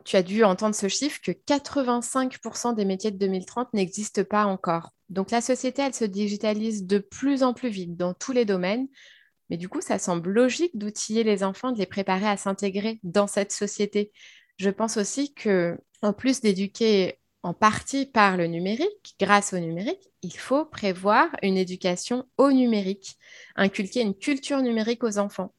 tu 0.07 0.17
as 0.17 0.23
dû 0.23 0.45
entendre 0.45 0.75
ce 0.75 0.89
chiffre, 0.89 1.21
que 1.21 1.33
85% 1.33 2.75
des 2.75 2.85
métiers 2.85 3.11
de 3.11 3.19
2030 3.19 3.75
n'existent 3.75 4.25
pas 4.25 4.47
encore. 4.47 4.93
Donc, 5.11 5.31
la 5.31 5.41
société, 5.41 5.83
elle 5.83 5.95
se 5.95 6.05
digitalise 6.05 6.87
de 6.87 6.99
plus 6.99 7.43
en 7.43 7.53
plus 7.53 7.69
vite 7.69 7.97
dans 7.97 8.15
tous 8.15 8.33
les 8.33 8.45
domaines. 8.45 8.89
Mais 9.51 9.57
du 9.57 9.69
coup, 9.69 9.81
ça 9.81 9.99
semble 9.99 10.31
logique 10.31 10.77
d'outiller 10.79 11.25
les 11.25 11.45
enfants, 11.45 11.73
de 11.73 11.79
les 11.79 11.87
préparer 11.87 12.27
à 12.27 12.37
s'intégrer 12.37 13.01
dans 13.03 13.27
cette 13.27 13.53
société. 13.53 14.13
Je 14.59 14.71
pense 14.71 14.97
aussi 14.97 15.35
que, 15.35 15.79
plus 16.17 16.41
d'éduquer 16.41 17.19
en 17.43 17.53
partie 17.55 18.07
par 18.07 18.37
le 18.37 18.47
numérique, 18.47 19.15
grâce 19.21 19.53
au 19.53 19.59
numérique, 19.59 20.11
il 20.23 20.37
faut 20.37 20.65
prévoir 20.65 21.29
une 21.43 21.57
éducation 21.57 22.27
au 22.39 22.51
numérique, 22.51 23.17
inculquer 23.55 24.01
une 24.01 24.15
culture 24.15 24.63
numérique 24.63 25.05
aux 25.05 25.19
enfants. 25.19 25.53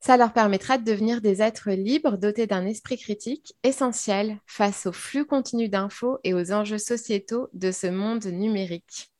Ça 0.00 0.16
leur 0.16 0.32
permettra 0.32 0.78
de 0.78 0.84
devenir 0.84 1.20
des 1.20 1.42
êtres 1.42 1.70
libres 1.70 2.16
dotés 2.18 2.46
d'un 2.46 2.64
esprit 2.66 2.96
critique 2.96 3.54
essentiel 3.64 4.38
face 4.46 4.86
au 4.86 4.92
flux 4.92 5.26
continu 5.26 5.68
d'infos 5.68 6.18
et 6.22 6.34
aux 6.34 6.52
enjeux 6.52 6.78
sociétaux 6.78 7.48
de 7.52 7.72
ce 7.72 7.88
monde 7.88 8.24
numérique. 8.26 9.12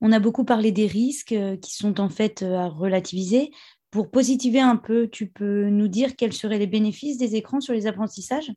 On 0.00 0.12
a 0.12 0.20
beaucoup 0.20 0.44
parlé 0.44 0.70
des 0.70 0.86
risques 0.86 1.32
euh, 1.32 1.56
qui 1.56 1.74
sont 1.74 1.98
en 1.98 2.08
fait 2.08 2.42
euh, 2.42 2.58
à 2.58 2.68
relativiser. 2.68 3.50
Pour 3.90 4.10
positiver 4.10 4.60
un 4.60 4.76
peu, 4.76 5.08
tu 5.08 5.28
peux 5.28 5.68
nous 5.70 5.88
dire 5.88 6.14
quels 6.16 6.32
seraient 6.32 6.58
les 6.58 6.66
bénéfices 6.66 7.16
des 7.16 7.36
écrans 7.36 7.60
sur 7.60 7.72
les 7.72 7.86
apprentissages? 7.86 8.52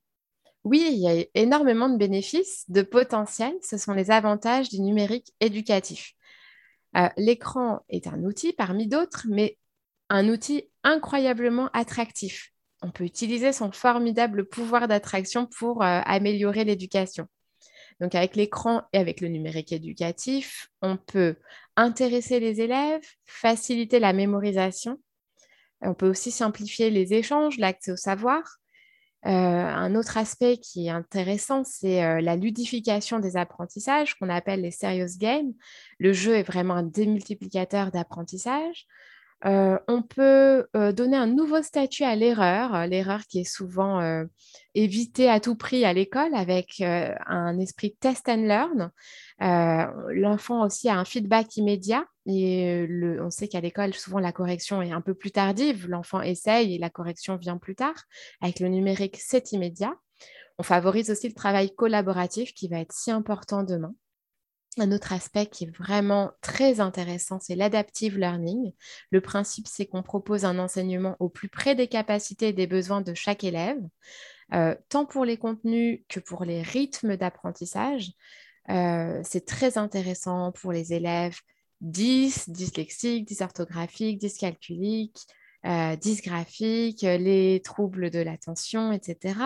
Oui, 0.63 0.85
il 0.91 0.99
y 0.99 1.07
a 1.07 1.25
énormément 1.35 1.89
de 1.89 1.97
bénéfices, 1.97 2.65
de 2.69 2.81
potentiel. 2.81 3.53
Ce 3.61 3.77
sont 3.77 3.93
les 3.93 4.11
avantages 4.11 4.69
du 4.69 4.81
numérique 4.81 5.31
éducatif. 5.39 6.13
Euh, 6.97 7.07
l'écran 7.17 7.79
est 7.89 8.07
un 8.07 8.23
outil 8.23 8.51
parmi 8.51 8.87
d'autres, 8.87 9.27
mais 9.29 9.57
un 10.09 10.29
outil 10.29 10.69
incroyablement 10.83 11.69
attractif. 11.73 12.51
On 12.81 12.91
peut 12.91 13.03
utiliser 13.03 13.53
son 13.53 13.71
formidable 13.71 14.47
pouvoir 14.47 14.87
d'attraction 14.87 15.47
pour 15.47 15.83
euh, 15.83 16.01
améliorer 16.05 16.63
l'éducation. 16.63 17.27
Donc 17.99 18.13
avec 18.13 18.35
l'écran 18.35 18.83
et 18.93 18.99
avec 18.99 19.21
le 19.21 19.27
numérique 19.27 19.71
éducatif, 19.71 20.69
on 20.81 20.97
peut 20.97 21.35
intéresser 21.75 22.39
les 22.39 22.61
élèves, 22.61 23.03
faciliter 23.25 23.99
la 23.99 24.13
mémorisation. 24.13 24.99
On 25.81 25.93
peut 25.93 26.09
aussi 26.09 26.31
simplifier 26.31 26.89
les 26.89 27.13
échanges, 27.13 27.57
l'accès 27.57 27.91
au 27.91 27.97
savoir. 27.97 28.43
Euh, 29.25 29.29
un 29.29 29.95
autre 29.95 30.17
aspect 30.17 30.57
qui 30.57 30.87
est 30.87 30.91
intéressant, 30.91 31.63
c'est 31.63 32.03
euh, 32.03 32.21
la 32.21 32.35
ludification 32.35 33.19
des 33.19 33.35
apprentissages 33.35 34.13
qu'on 34.15 34.29
appelle 34.29 34.61
les 34.61 34.71
serious 34.71 35.17
games. 35.17 35.53
Le 35.99 36.13
jeu 36.13 36.35
est 36.35 36.43
vraiment 36.43 36.75
un 36.75 36.83
démultiplicateur 36.83 37.91
d'apprentissage. 37.91 38.85
Euh, 39.45 39.77
on 39.87 40.01
peut 40.01 40.65
donner 40.95 41.15
un 41.15 41.27
nouveau 41.27 41.61
statut 41.61 42.03
à 42.03 42.15
l'erreur, 42.15 42.87
l'erreur 42.87 43.21
qui 43.27 43.41
est 43.41 43.43
souvent 43.43 44.01
évitée 44.73 45.29
à 45.29 45.39
tout 45.39 45.55
prix 45.55 45.85
à 45.85 45.93
l'école 45.93 46.33
avec 46.33 46.81
un 46.81 47.59
esprit 47.59 47.95
test 47.99 48.27
and 48.29 48.47
learn. 48.47 48.91
L'enfant 50.09 50.65
aussi 50.65 50.89
a 50.89 50.97
un 50.97 51.05
feedback 51.05 51.55
immédiat 51.57 52.05
et 52.25 52.87
on 53.21 53.29
sait 53.29 53.47
qu'à 53.47 53.61
l'école, 53.61 53.93
souvent 53.93 54.19
la 54.19 54.31
correction 54.31 54.81
est 54.81 54.91
un 54.91 55.01
peu 55.01 55.13
plus 55.13 55.31
tardive. 55.31 55.87
L'enfant 55.87 56.21
essaye 56.21 56.75
et 56.75 56.77
la 56.79 56.89
correction 56.89 57.37
vient 57.37 57.57
plus 57.57 57.75
tard. 57.75 58.03
Avec 58.41 58.59
le 58.59 58.69
numérique, 58.69 59.17
c'est 59.19 59.51
immédiat. 59.51 59.93
On 60.59 60.63
favorise 60.63 61.11
aussi 61.11 61.27
le 61.27 61.35
travail 61.35 61.73
collaboratif 61.75 62.53
qui 62.53 62.67
va 62.67 62.79
être 62.79 62.91
si 62.91 63.11
important 63.11 63.63
demain. 63.63 63.93
Un 64.79 64.91
autre 64.91 65.11
aspect 65.11 65.47
qui 65.47 65.63
est 65.63 65.77
vraiment 65.77 66.31
très 66.41 66.79
intéressant, 66.79 67.39
c'est 67.39 67.55
l'adaptive 67.55 68.17
learning. 68.19 68.73
Le 69.09 69.21
principe, 69.21 69.67
c'est 69.67 69.87
qu'on 69.87 70.03
propose 70.03 70.45
un 70.45 70.59
enseignement 70.59 71.15
au 71.19 71.29
plus 71.29 71.49
près 71.49 71.73
des 71.73 71.87
capacités 71.87 72.49
et 72.49 72.53
des 72.53 72.67
besoins 72.67 73.01
de 73.01 73.15
chaque 73.15 73.43
élève, 73.43 73.81
euh, 74.53 74.75
tant 74.89 75.05
pour 75.05 75.25
les 75.25 75.37
contenus 75.37 76.01
que 76.09 76.19
pour 76.19 76.45
les 76.45 76.61
rythmes 76.61 77.17
d'apprentissage. 77.17 78.11
Euh, 78.69 79.19
c'est 79.23 79.45
très 79.45 79.79
intéressant 79.79 80.51
pour 80.51 80.71
les 80.71 80.93
élèves 80.93 81.39
10, 81.81 82.49
dyslexiques, 82.49 83.25
dysorthographiques, 83.25 84.19
dyscalculiques, 84.19 85.25
dysgraphiques, 85.99 87.01
les 87.01 87.61
troubles 87.63 88.09
de 88.09 88.19
l'attention, 88.19 88.91
etc. 88.91 89.39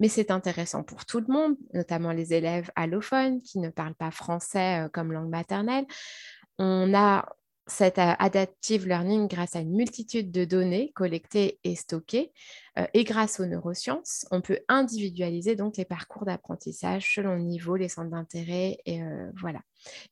Mais 0.00 0.08
c'est 0.08 0.30
intéressant 0.30 0.82
pour 0.82 1.04
tout 1.04 1.20
le 1.20 1.32
monde, 1.32 1.56
notamment 1.72 2.12
les 2.12 2.34
élèves 2.34 2.70
allophones 2.76 3.42
qui 3.42 3.58
ne 3.58 3.70
parlent 3.70 3.94
pas 3.94 4.10
français 4.10 4.88
comme 4.92 5.12
langue 5.12 5.30
maternelle. 5.30 5.86
On 6.58 6.94
a 6.94 7.26
cet 7.66 7.98
adaptive 7.98 8.86
learning 8.86 9.26
grâce 9.26 9.56
à 9.56 9.60
une 9.60 9.74
multitude 9.74 10.30
de 10.30 10.44
données 10.44 10.92
collectées 10.94 11.58
et 11.64 11.74
stockées. 11.74 12.32
et 12.92 13.04
grâce 13.04 13.40
aux 13.40 13.46
neurosciences, 13.46 14.26
on 14.30 14.42
peut 14.42 14.58
individualiser 14.68 15.56
donc 15.56 15.78
les 15.78 15.86
parcours 15.86 16.26
d'apprentissage 16.26 17.14
selon 17.14 17.34
le 17.36 17.42
niveau, 17.42 17.76
les 17.76 17.88
centres 17.88 18.10
d'intérêt, 18.10 18.78
et 18.84 19.00
voilà. 19.36 19.60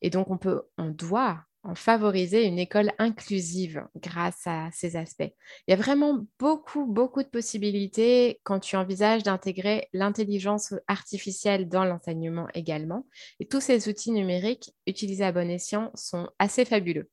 Et 0.01 0.09
donc 0.09 0.31
on 0.31 0.37
peut, 0.37 0.63
on 0.77 0.89
doit 0.89 1.43
favoriser 1.75 2.45
une 2.45 2.59
école 2.59 2.91
inclusive 2.99 3.87
grâce 3.95 4.45
à 4.45 4.69
ces 4.73 4.95
aspects. 4.95 5.31
Il 5.67 5.71
y 5.71 5.73
a 5.73 5.77
vraiment 5.77 6.25
beaucoup, 6.39 6.85
beaucoup 6.85 7.23
de 7.23 7.29
possibilités 7.29 8.41
quand 8.43 8.59
tu 8.59 8.75
envisages 8.75 9.23
d'intégrer 9.23 9.87
l'intelligence 9.93 10.73
artificielle 10.87 11.69
dans 11.69 11.85
l'enseignement 11.85 12.47
également. 12.53 13.07
Et 13.39 13.47
tous 13.47 13.61
ces 13.61 13.87
outils 13.87 14.11
numériques 14.11 14.73
utilisés 14.87 15.23
à 15.23 15.31
bon 15.31 15.49
escient 15.49 15.91
sont 15.95 16.27
assez 16.37 16.65
fabuleux. 16.65 17.09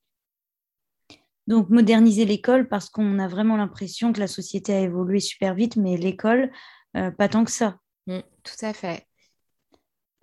Donc, 1.47 1.69
moderniser 1.71 2.25
l'école 2.25 2.69
parce 2.69 2.89
qu'on 2.91 3.19
a 3.19 3.29
vraiment 3.29 3.57
l'impression 3.57 4.13
que 4.13 4.21
la 4.21 4.27
société 4.27 4.73
a 4.73 4.81
évolué 4.81 5.21
super 5.21 5.55
vite, 5.55 5.77
mais 5.77 5.97
l'école, 5.97 6.51
euh, 6.97 7.11
pas 7.11 7.29
tant 7.29 7.45
que 7.45 7.51
ça. 7.51 7.79
Mmh, 8.07 8.21
tout 8.45 8.65
à 8.65 8.73
fait. 8.73 9.07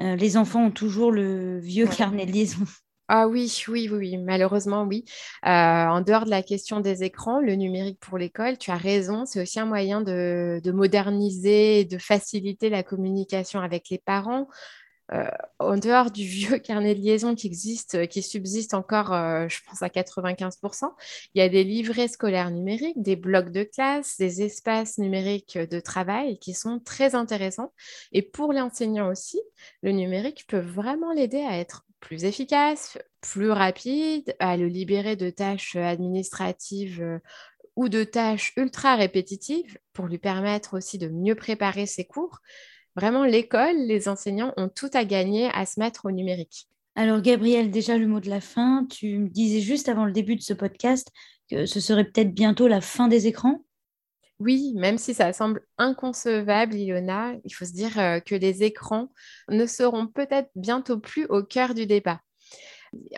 Euh, 0.01 0.15
les 0.15 0.37
enfants 0.37 0.65
ont 0.65 0.71
toujours 0.71 1.11
le 1.11 1.59
vieux 1.59 1.87
carnet 1.87 2.25
de 2.25 2.31
liaison. 2.31 2.65
Ah 3.09 3.27
oui, 3.29 3.63
oui, 3.69 3.87
oui, 3.89 4.17
malheureusement, 4.17 4.83
oui. 4.83 5.05
Euh, 5.45 5.49
en 5.49 6.01
dehors 6.01 6.25
de 6.25 6.29
la 6.29 6.43
question 6.43 6.81
des 6.81 7.03
écrans, 7.05 7.39
le 7.39 7.55
numérique 7.55 7.99
pour 8.01 8.17
l'école, 8.17 8.57
tu 8.57 8.69
as 8.69 8.75
raison, 8.75 9.25
c'est 9.25 9.41
aussi 9.41 9.61
un 9.61 9.65
moyen 9.65 10.01
de, 10.01 10.59
de 10.61 10.71
moderniser, 10.73 11.85
de 11.85 11.97
faciliter 11.99 12.69
la 12.69 12.83
communication 12.83 13.61
avec 13.61 13.89
les 13.89 13.97
parents, 13.97 14.49
euh, 15.13 15.29
en 15.59 15.77
dehors 15.77 16.11
du 16.11 16.23
vieux 16.27 16.59
carnet 16.59 16.95
de 16.95 17.01
liaison 17.01 17.35
qui 17.35 17.47
existe, 17.47 17.95
euh, 17.95 18.05
qui 18.05 18.21
subsiste 18.21 18.73
encore, 18.73 19.13
euh, 19.13 19.47
je 19.47 19.59
pense 19.65 19.81
à 19.81 19.87
95%, 19.87 20.91
il 21.33 21.39
y 21.39 21.41
a 21.41 21.49
des 21.49 21.63
livrets 21.63 22.07
scolaires 22.07 22.51
numériques, 22.51 23.01
des 23.01 23.15
blocs 23.15 23.51
de 23.51 23.63
classe, 23.63 24.17
des 24.17 24.41
espaces 24.41 24.97
numériques 24.97 25.57
de 25.57 25.79
travail 25.79 26.39
qui 26.39 26.53
sont 26.53 26.79
très 26.79 27.15
intéressants. 27.15 27.73
Et 28.11 28.21
pour 28.21 28.53
l'enseignant 28.53 29.09
aussi, 29.09 29.39
le 29.81 29.91
numérique 29.91 30.45
peut 30.47 30.59
vraiment 30.59 31.13
l'aider 31.13 31.41
à 31.41 31.57
être 31.57 31.85
plus 31.99 32.25
efficace, 32.25 32.97
plus 33.21 33.51
rapide, 33.51 34.35
à 34.39 34.57
le 34.57 34.67
libérer 34.67 35.15
de 35.15 35.29
tâches 35.29 35.75
administratives 35.75 37.19
ou 37.75 37.89
de 37.89 38.03
tâches 38.03 38.53
ultra 38.55 38.95
répétitives 38.95 39.79
pour 39.93 40.05
lui 40.05 40.19
permettre 40.19 40.77
aussi 40.77 40.97
de 40.97 41.07
mieux 41.07 41.35
préparer 41.35 41.85
ses 41.85 42.05
cours. 42.05 42.41
Vraiment, 42.97 43.25
l'école, 43.25 43.77
les 43.85 44.09
enseignants 44.09 44.53
ont 44.57 44.69
tout 44.69 44.89
à 44.93 45.05
gagner 45.05 45.51
à 45.53 45.67
se 45.67 45.79
mettre 45.79 46.05
au 46.05 46.11
numérique. 46.11 46.67
Alors, 46.95 47.21
Gabriel, 47.21 47.69
déjà 47.69 47.95
le 47.95 48.07
mot 48.07 48.19
de 48.19 48.27
la 48.27 48.41
fin. 48.41 48.87
Tu 48.89 49.19
me 49.19 49.29
disais 49.29 49.59
juste 49.59 49.87
avant 49.87 50.05
le 50.05 50.11
début 50.11 50.35
de 50.35 50.41
ce 50.41 50.55
podcast 50.55 51.11
que 51.47 51.67
ce 51.67 51.79
serait 51.79 52.05
peut-être 52.05 52.33
bientôt 52.33 52.67
la 52.67 52.81
fin 52.81 53.07
des 53.07 53.27
écrans? 53.27 53.63
Oui, 54.39 54.73
même 54.75 54.97
si 54.97 55.13
ça 55.13 55.31
semble 55.31 55.61
inconcevable, 55.77 56.73
Ilona, 56.73 57.33
il 57.43 57.51
faut 57.51 57.65
se 57.65 57.73
dire 57.73 57.99
euh, 57.99 58.19
que 58.19 58.33
les 58.33 58.63
écrans 58.63 59.09
ne 59.47 59.67
seront 59.67 60.07
peut-être 60.07 60.49
bientôt 60.55 60.97
plus 60.97 61.25
au 61.27 61.43
cœur 61.43 61.75
du 61.75 61.85
débat. 61.85 62.19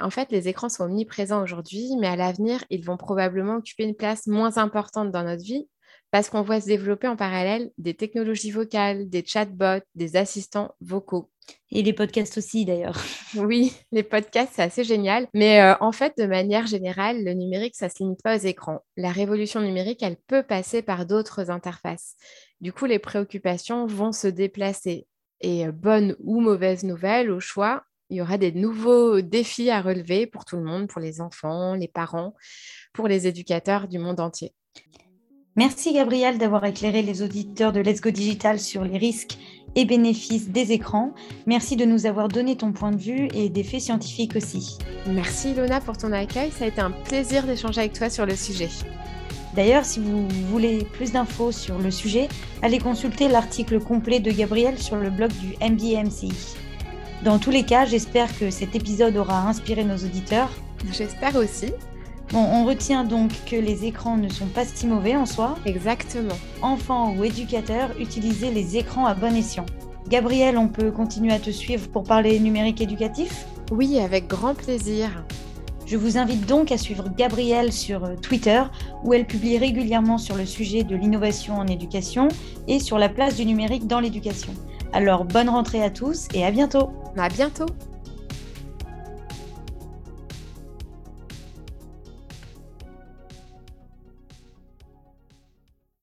En 0.01 0.09
fait, 0.09 0.29
les 0.33 0.49
écrans 0.49 0.67
sont 0.67 0.83
omniprésents 0.83 1.41
aujourd'hui, 1.41 1.95
mais 2.01 2.07
à 2.07 2.17
l'avenir, 2.17 2.65
ils 2.69 2.83
vont 2.83 2.97
probablement 2.97 3.55
occuper 3.55 3.85
une 3.85 3.95
place 3.95 4.27
moins 4.27 4.57
importante 4.57 5.11
dans 5.11 5.23
notre 5.23 5.43
vie 5.43 5.69
parce 6.11 6.29
qu'on 6.29 6.41
voit 6.41 6.61
se 6.61 6.67
développer 6.67 7.07
en 7.07 7.15
parallèle 7.15 7.71
des 7.77 7.93
technologies 7.93 8.51
vocales, 8.51 9.09
des 9.09 9.23
chatbots, 9.25 9.83
des 9.95 10.15
assistants 10.15 10.73
vocaux. 10.81 11.29
Et 11.71 11.83
les 11.83 11.93
podcasts 11.93 12.37
aussi, 12.37 12.65
d'ailleurs. 12.65 12.97
Oui, 13.35 13.73
les 13.91 14.01
podcasts, 14.01 14.53
c'est 14.55 14.63
assez 14.63 14.83
génial. 14.83 15.27
Mais 15.35 15.61
euh, 15.61 15.75
en 15.81 15.91
fait, 15.91 16.13
de 16.17 16.25
manière 16.25 16.65
générale, 16.65 17.23
le 17.23 17.33
numérique, 17.33 17.75
ça 17.75 17.85
ne 17.85 17.91
se 17.91 17.97
limite 17.99 18.23
pas 18.23 18.37
aux 18.37 18.39
écrans. 18.39 18.79
La 18.97 19.11
révolution 19.11 19.61
numérique, 19.61 20.01
elle 20.01 20.17
peut 20.17 20.41
passer 20.41 20.81
par 20.81 21.05
d'autres 21.05 21.51
interfaces. 21.51 22.15
Du 22.59 22.73
coup, 22.73 22.85
les 22.85 22.97
préoccupations 22.97 23.85
vont 23.85 24.11
se 24.11 24.27
déplacer. 24.27 25.07
Et 25.41 25.67
euh, 25.67 25.71
bonne 25.71 26.15
ou 26.19 26.39
mauvaise 26.39 26.83
nouvelle, 26.83 27.29
au 27.29 27.39
choix, 27.39 27.83
il 28.09 28.17
y 28.17 28.21
aura 28.21 28.39
des 28.39 28.51
nouveaux 28.51 29.21
défis 29.21 29.69
à 29.69 29.81
relever 29.81 30.25
pour 30.25 30.45
tout 30.45 30.57
le 30.57 30.63
monde, 30.63 30.87
pour 30.87 30.99
les 30.99 31.21
enfants, 31.21 31.75
les 31.75 31.87
parents, 31.87 32.33
pour 32.93 33.07
les 33.07 33.27
éducateurs 33.27 33.87
du 33.87 33.99
monde 33.99 34.19
entier. 34.19 34.53
Merci 35.59 35.91
Gabriel 35.91 36.37
d'avoir 36.37 36.63
éclairé 36.63 37.01
les 37.01 37.21
auditeurs 37.21 37.73
de 37.73 37.81
Let's 37.81 37.99
Go 37.99 38.11
Digital 38.11 38.61
sur 38.61 38.85
les 38.85 38.97
risques 38.97 39.37
et 39.75 39.83
bénéfices 39.83 40.47
des 40.47 40.71
écrans. 40.71 41.13
Merci 41.47 41.75
de 41.75 41.83
nous 41.83 42.05
avoir 42.05 42.29
donné 42.29 42.55
ton 42.55 42.71
point 42.71 42.91
de 42.91 43.01
vue 43.01 43.27
et 43.33 43.49
des 43.49 43.65
faits 43.65 43.81
scientifiques 43.81 44.37
aussi. 44.37 44.77
Merci 45.05 45.53
Lona 45.53 45.81
pour 45.81 45.97
ton 45.97 46.13
accueil, 46.13 46.49
ça 46.51 46.63
a 46.63 46.69
été 46.69 46.79
un 46.79 46.91
plaisir 46.91 47.45
d'échanger 47.45 47.81
avec 47.81 47.91
toi 47.91 48.09
sur 48.09 48.25
le 48.25 48.37
sujet. 48.37 48.69
D'ailleurs, 49.53 49.83
si 49.83 49.99
vous 49.99 50.29
voulez 50.49 50.85
plus 50.93 51.11
d'infos 51.11 51.51
sur 51.51 51.77
le 51.77 51.91
sujet, 51.91 52.29
allez 52.61 52.79
consulter 52.79 53.27
l'article 53.27 53.81
complet 53.81 54.21
de 54.21 54.31
Gabriel 54.31 54.77
sur 54.77 54.95
le 54.95 55.09
blog 55.09 55.31
du 55.41 55.57
MBMCI. 55.61 56.55
Dans 57.25 57.37
tous 57.37 57.51
les 57.51 57.63
cas, 57.63 57.83
j'espère 57.83 58.29
que 58.39 58.49
cet 58.49 58.77
épisode 58.77 59.17
aura 59.17 59.49
inspiré 59.49 59.83
nos 59.83 59.97
auditeurs. 59.97 60.51
J'espère 60.93 61.35
aussi. 61.35 61.73
Bon, 62.31 62.45
on 62.45 62.63
retient 62.63 63.03
donc 63.03 63.31
que 63.47 63.55
les 63.55 63.85
écrans 63.85 64.15
ne 64.15 64.29
sont 64.29 64.45
pas 64.45 64.63
si 64.63 64.85
mauvais 64.85 65.15
en 65.15 65.25
soi. 65.25 65.55
Exactement. 65.65 66.35
Enfants 66.61 67.15
ou 67.17 67.23
éducateurs, 67.23 67.89
utilisez 67.99 68.51
les 68.51 68.77
écrans 68.77 69.07
à 69.07 69.15
bon 69.15 69.35
escient. 69.35 69.65
Gabriel, 70.09 70.57
on 70.57 70.67
peut 70.67 70.91
continuer 70.91 71.33
à 71.33 71.39
te 71.39 71.49
suivre 71.49 71.89
pour 71.89 72.03
parler 72.03 72.39
numérique 72.39 72.81
éducatif? 72.81 73.45
Oui, 73.71 73.99
avec 73.99 74.27
grand 74.27 74.53
plaisir. 74.53 75.23
Je 75.87 75.97
vous 75.97 76.19
invite 76.19 76.45
donc 76.45 76.71
à 76.71 76.77
suivre 76.77 77.09
Gabrielle 77.17 77.73
sur 77.73 78.05
euh, 78.05 78.15
Twitter, 78.15 78.61
où 79.03 79.15
elle 79.15 79.25
publie 79.25 79.57
régulièrement 79.57 80.19
sur 80.19 80.35
le 80.35 80.45
sujet 80.45 80.83
de 80.83 80.95
l'innovation 80.95 81.55
en 81.55 81.65
éducation 81.65 82.27
et 82.67 82.79
sur 82.79 82.99
la 82.99 83.09
place 83.09 83.37
du 83.37 83.45
numérique 83.45 83.87
dans 83.87 83.99
l'éducation. 83.99 84.53
Alors 84.93 85.25
bonne 85.25 85.49
rentrée 85.49 85.83
à 85.83 85.89
tous 85.89 86.27
et 86.35 86.45
à 86.45 86.51
bientôt. 86.51 86.91
À 87.17 87.27
bientôt. 87.27 87.65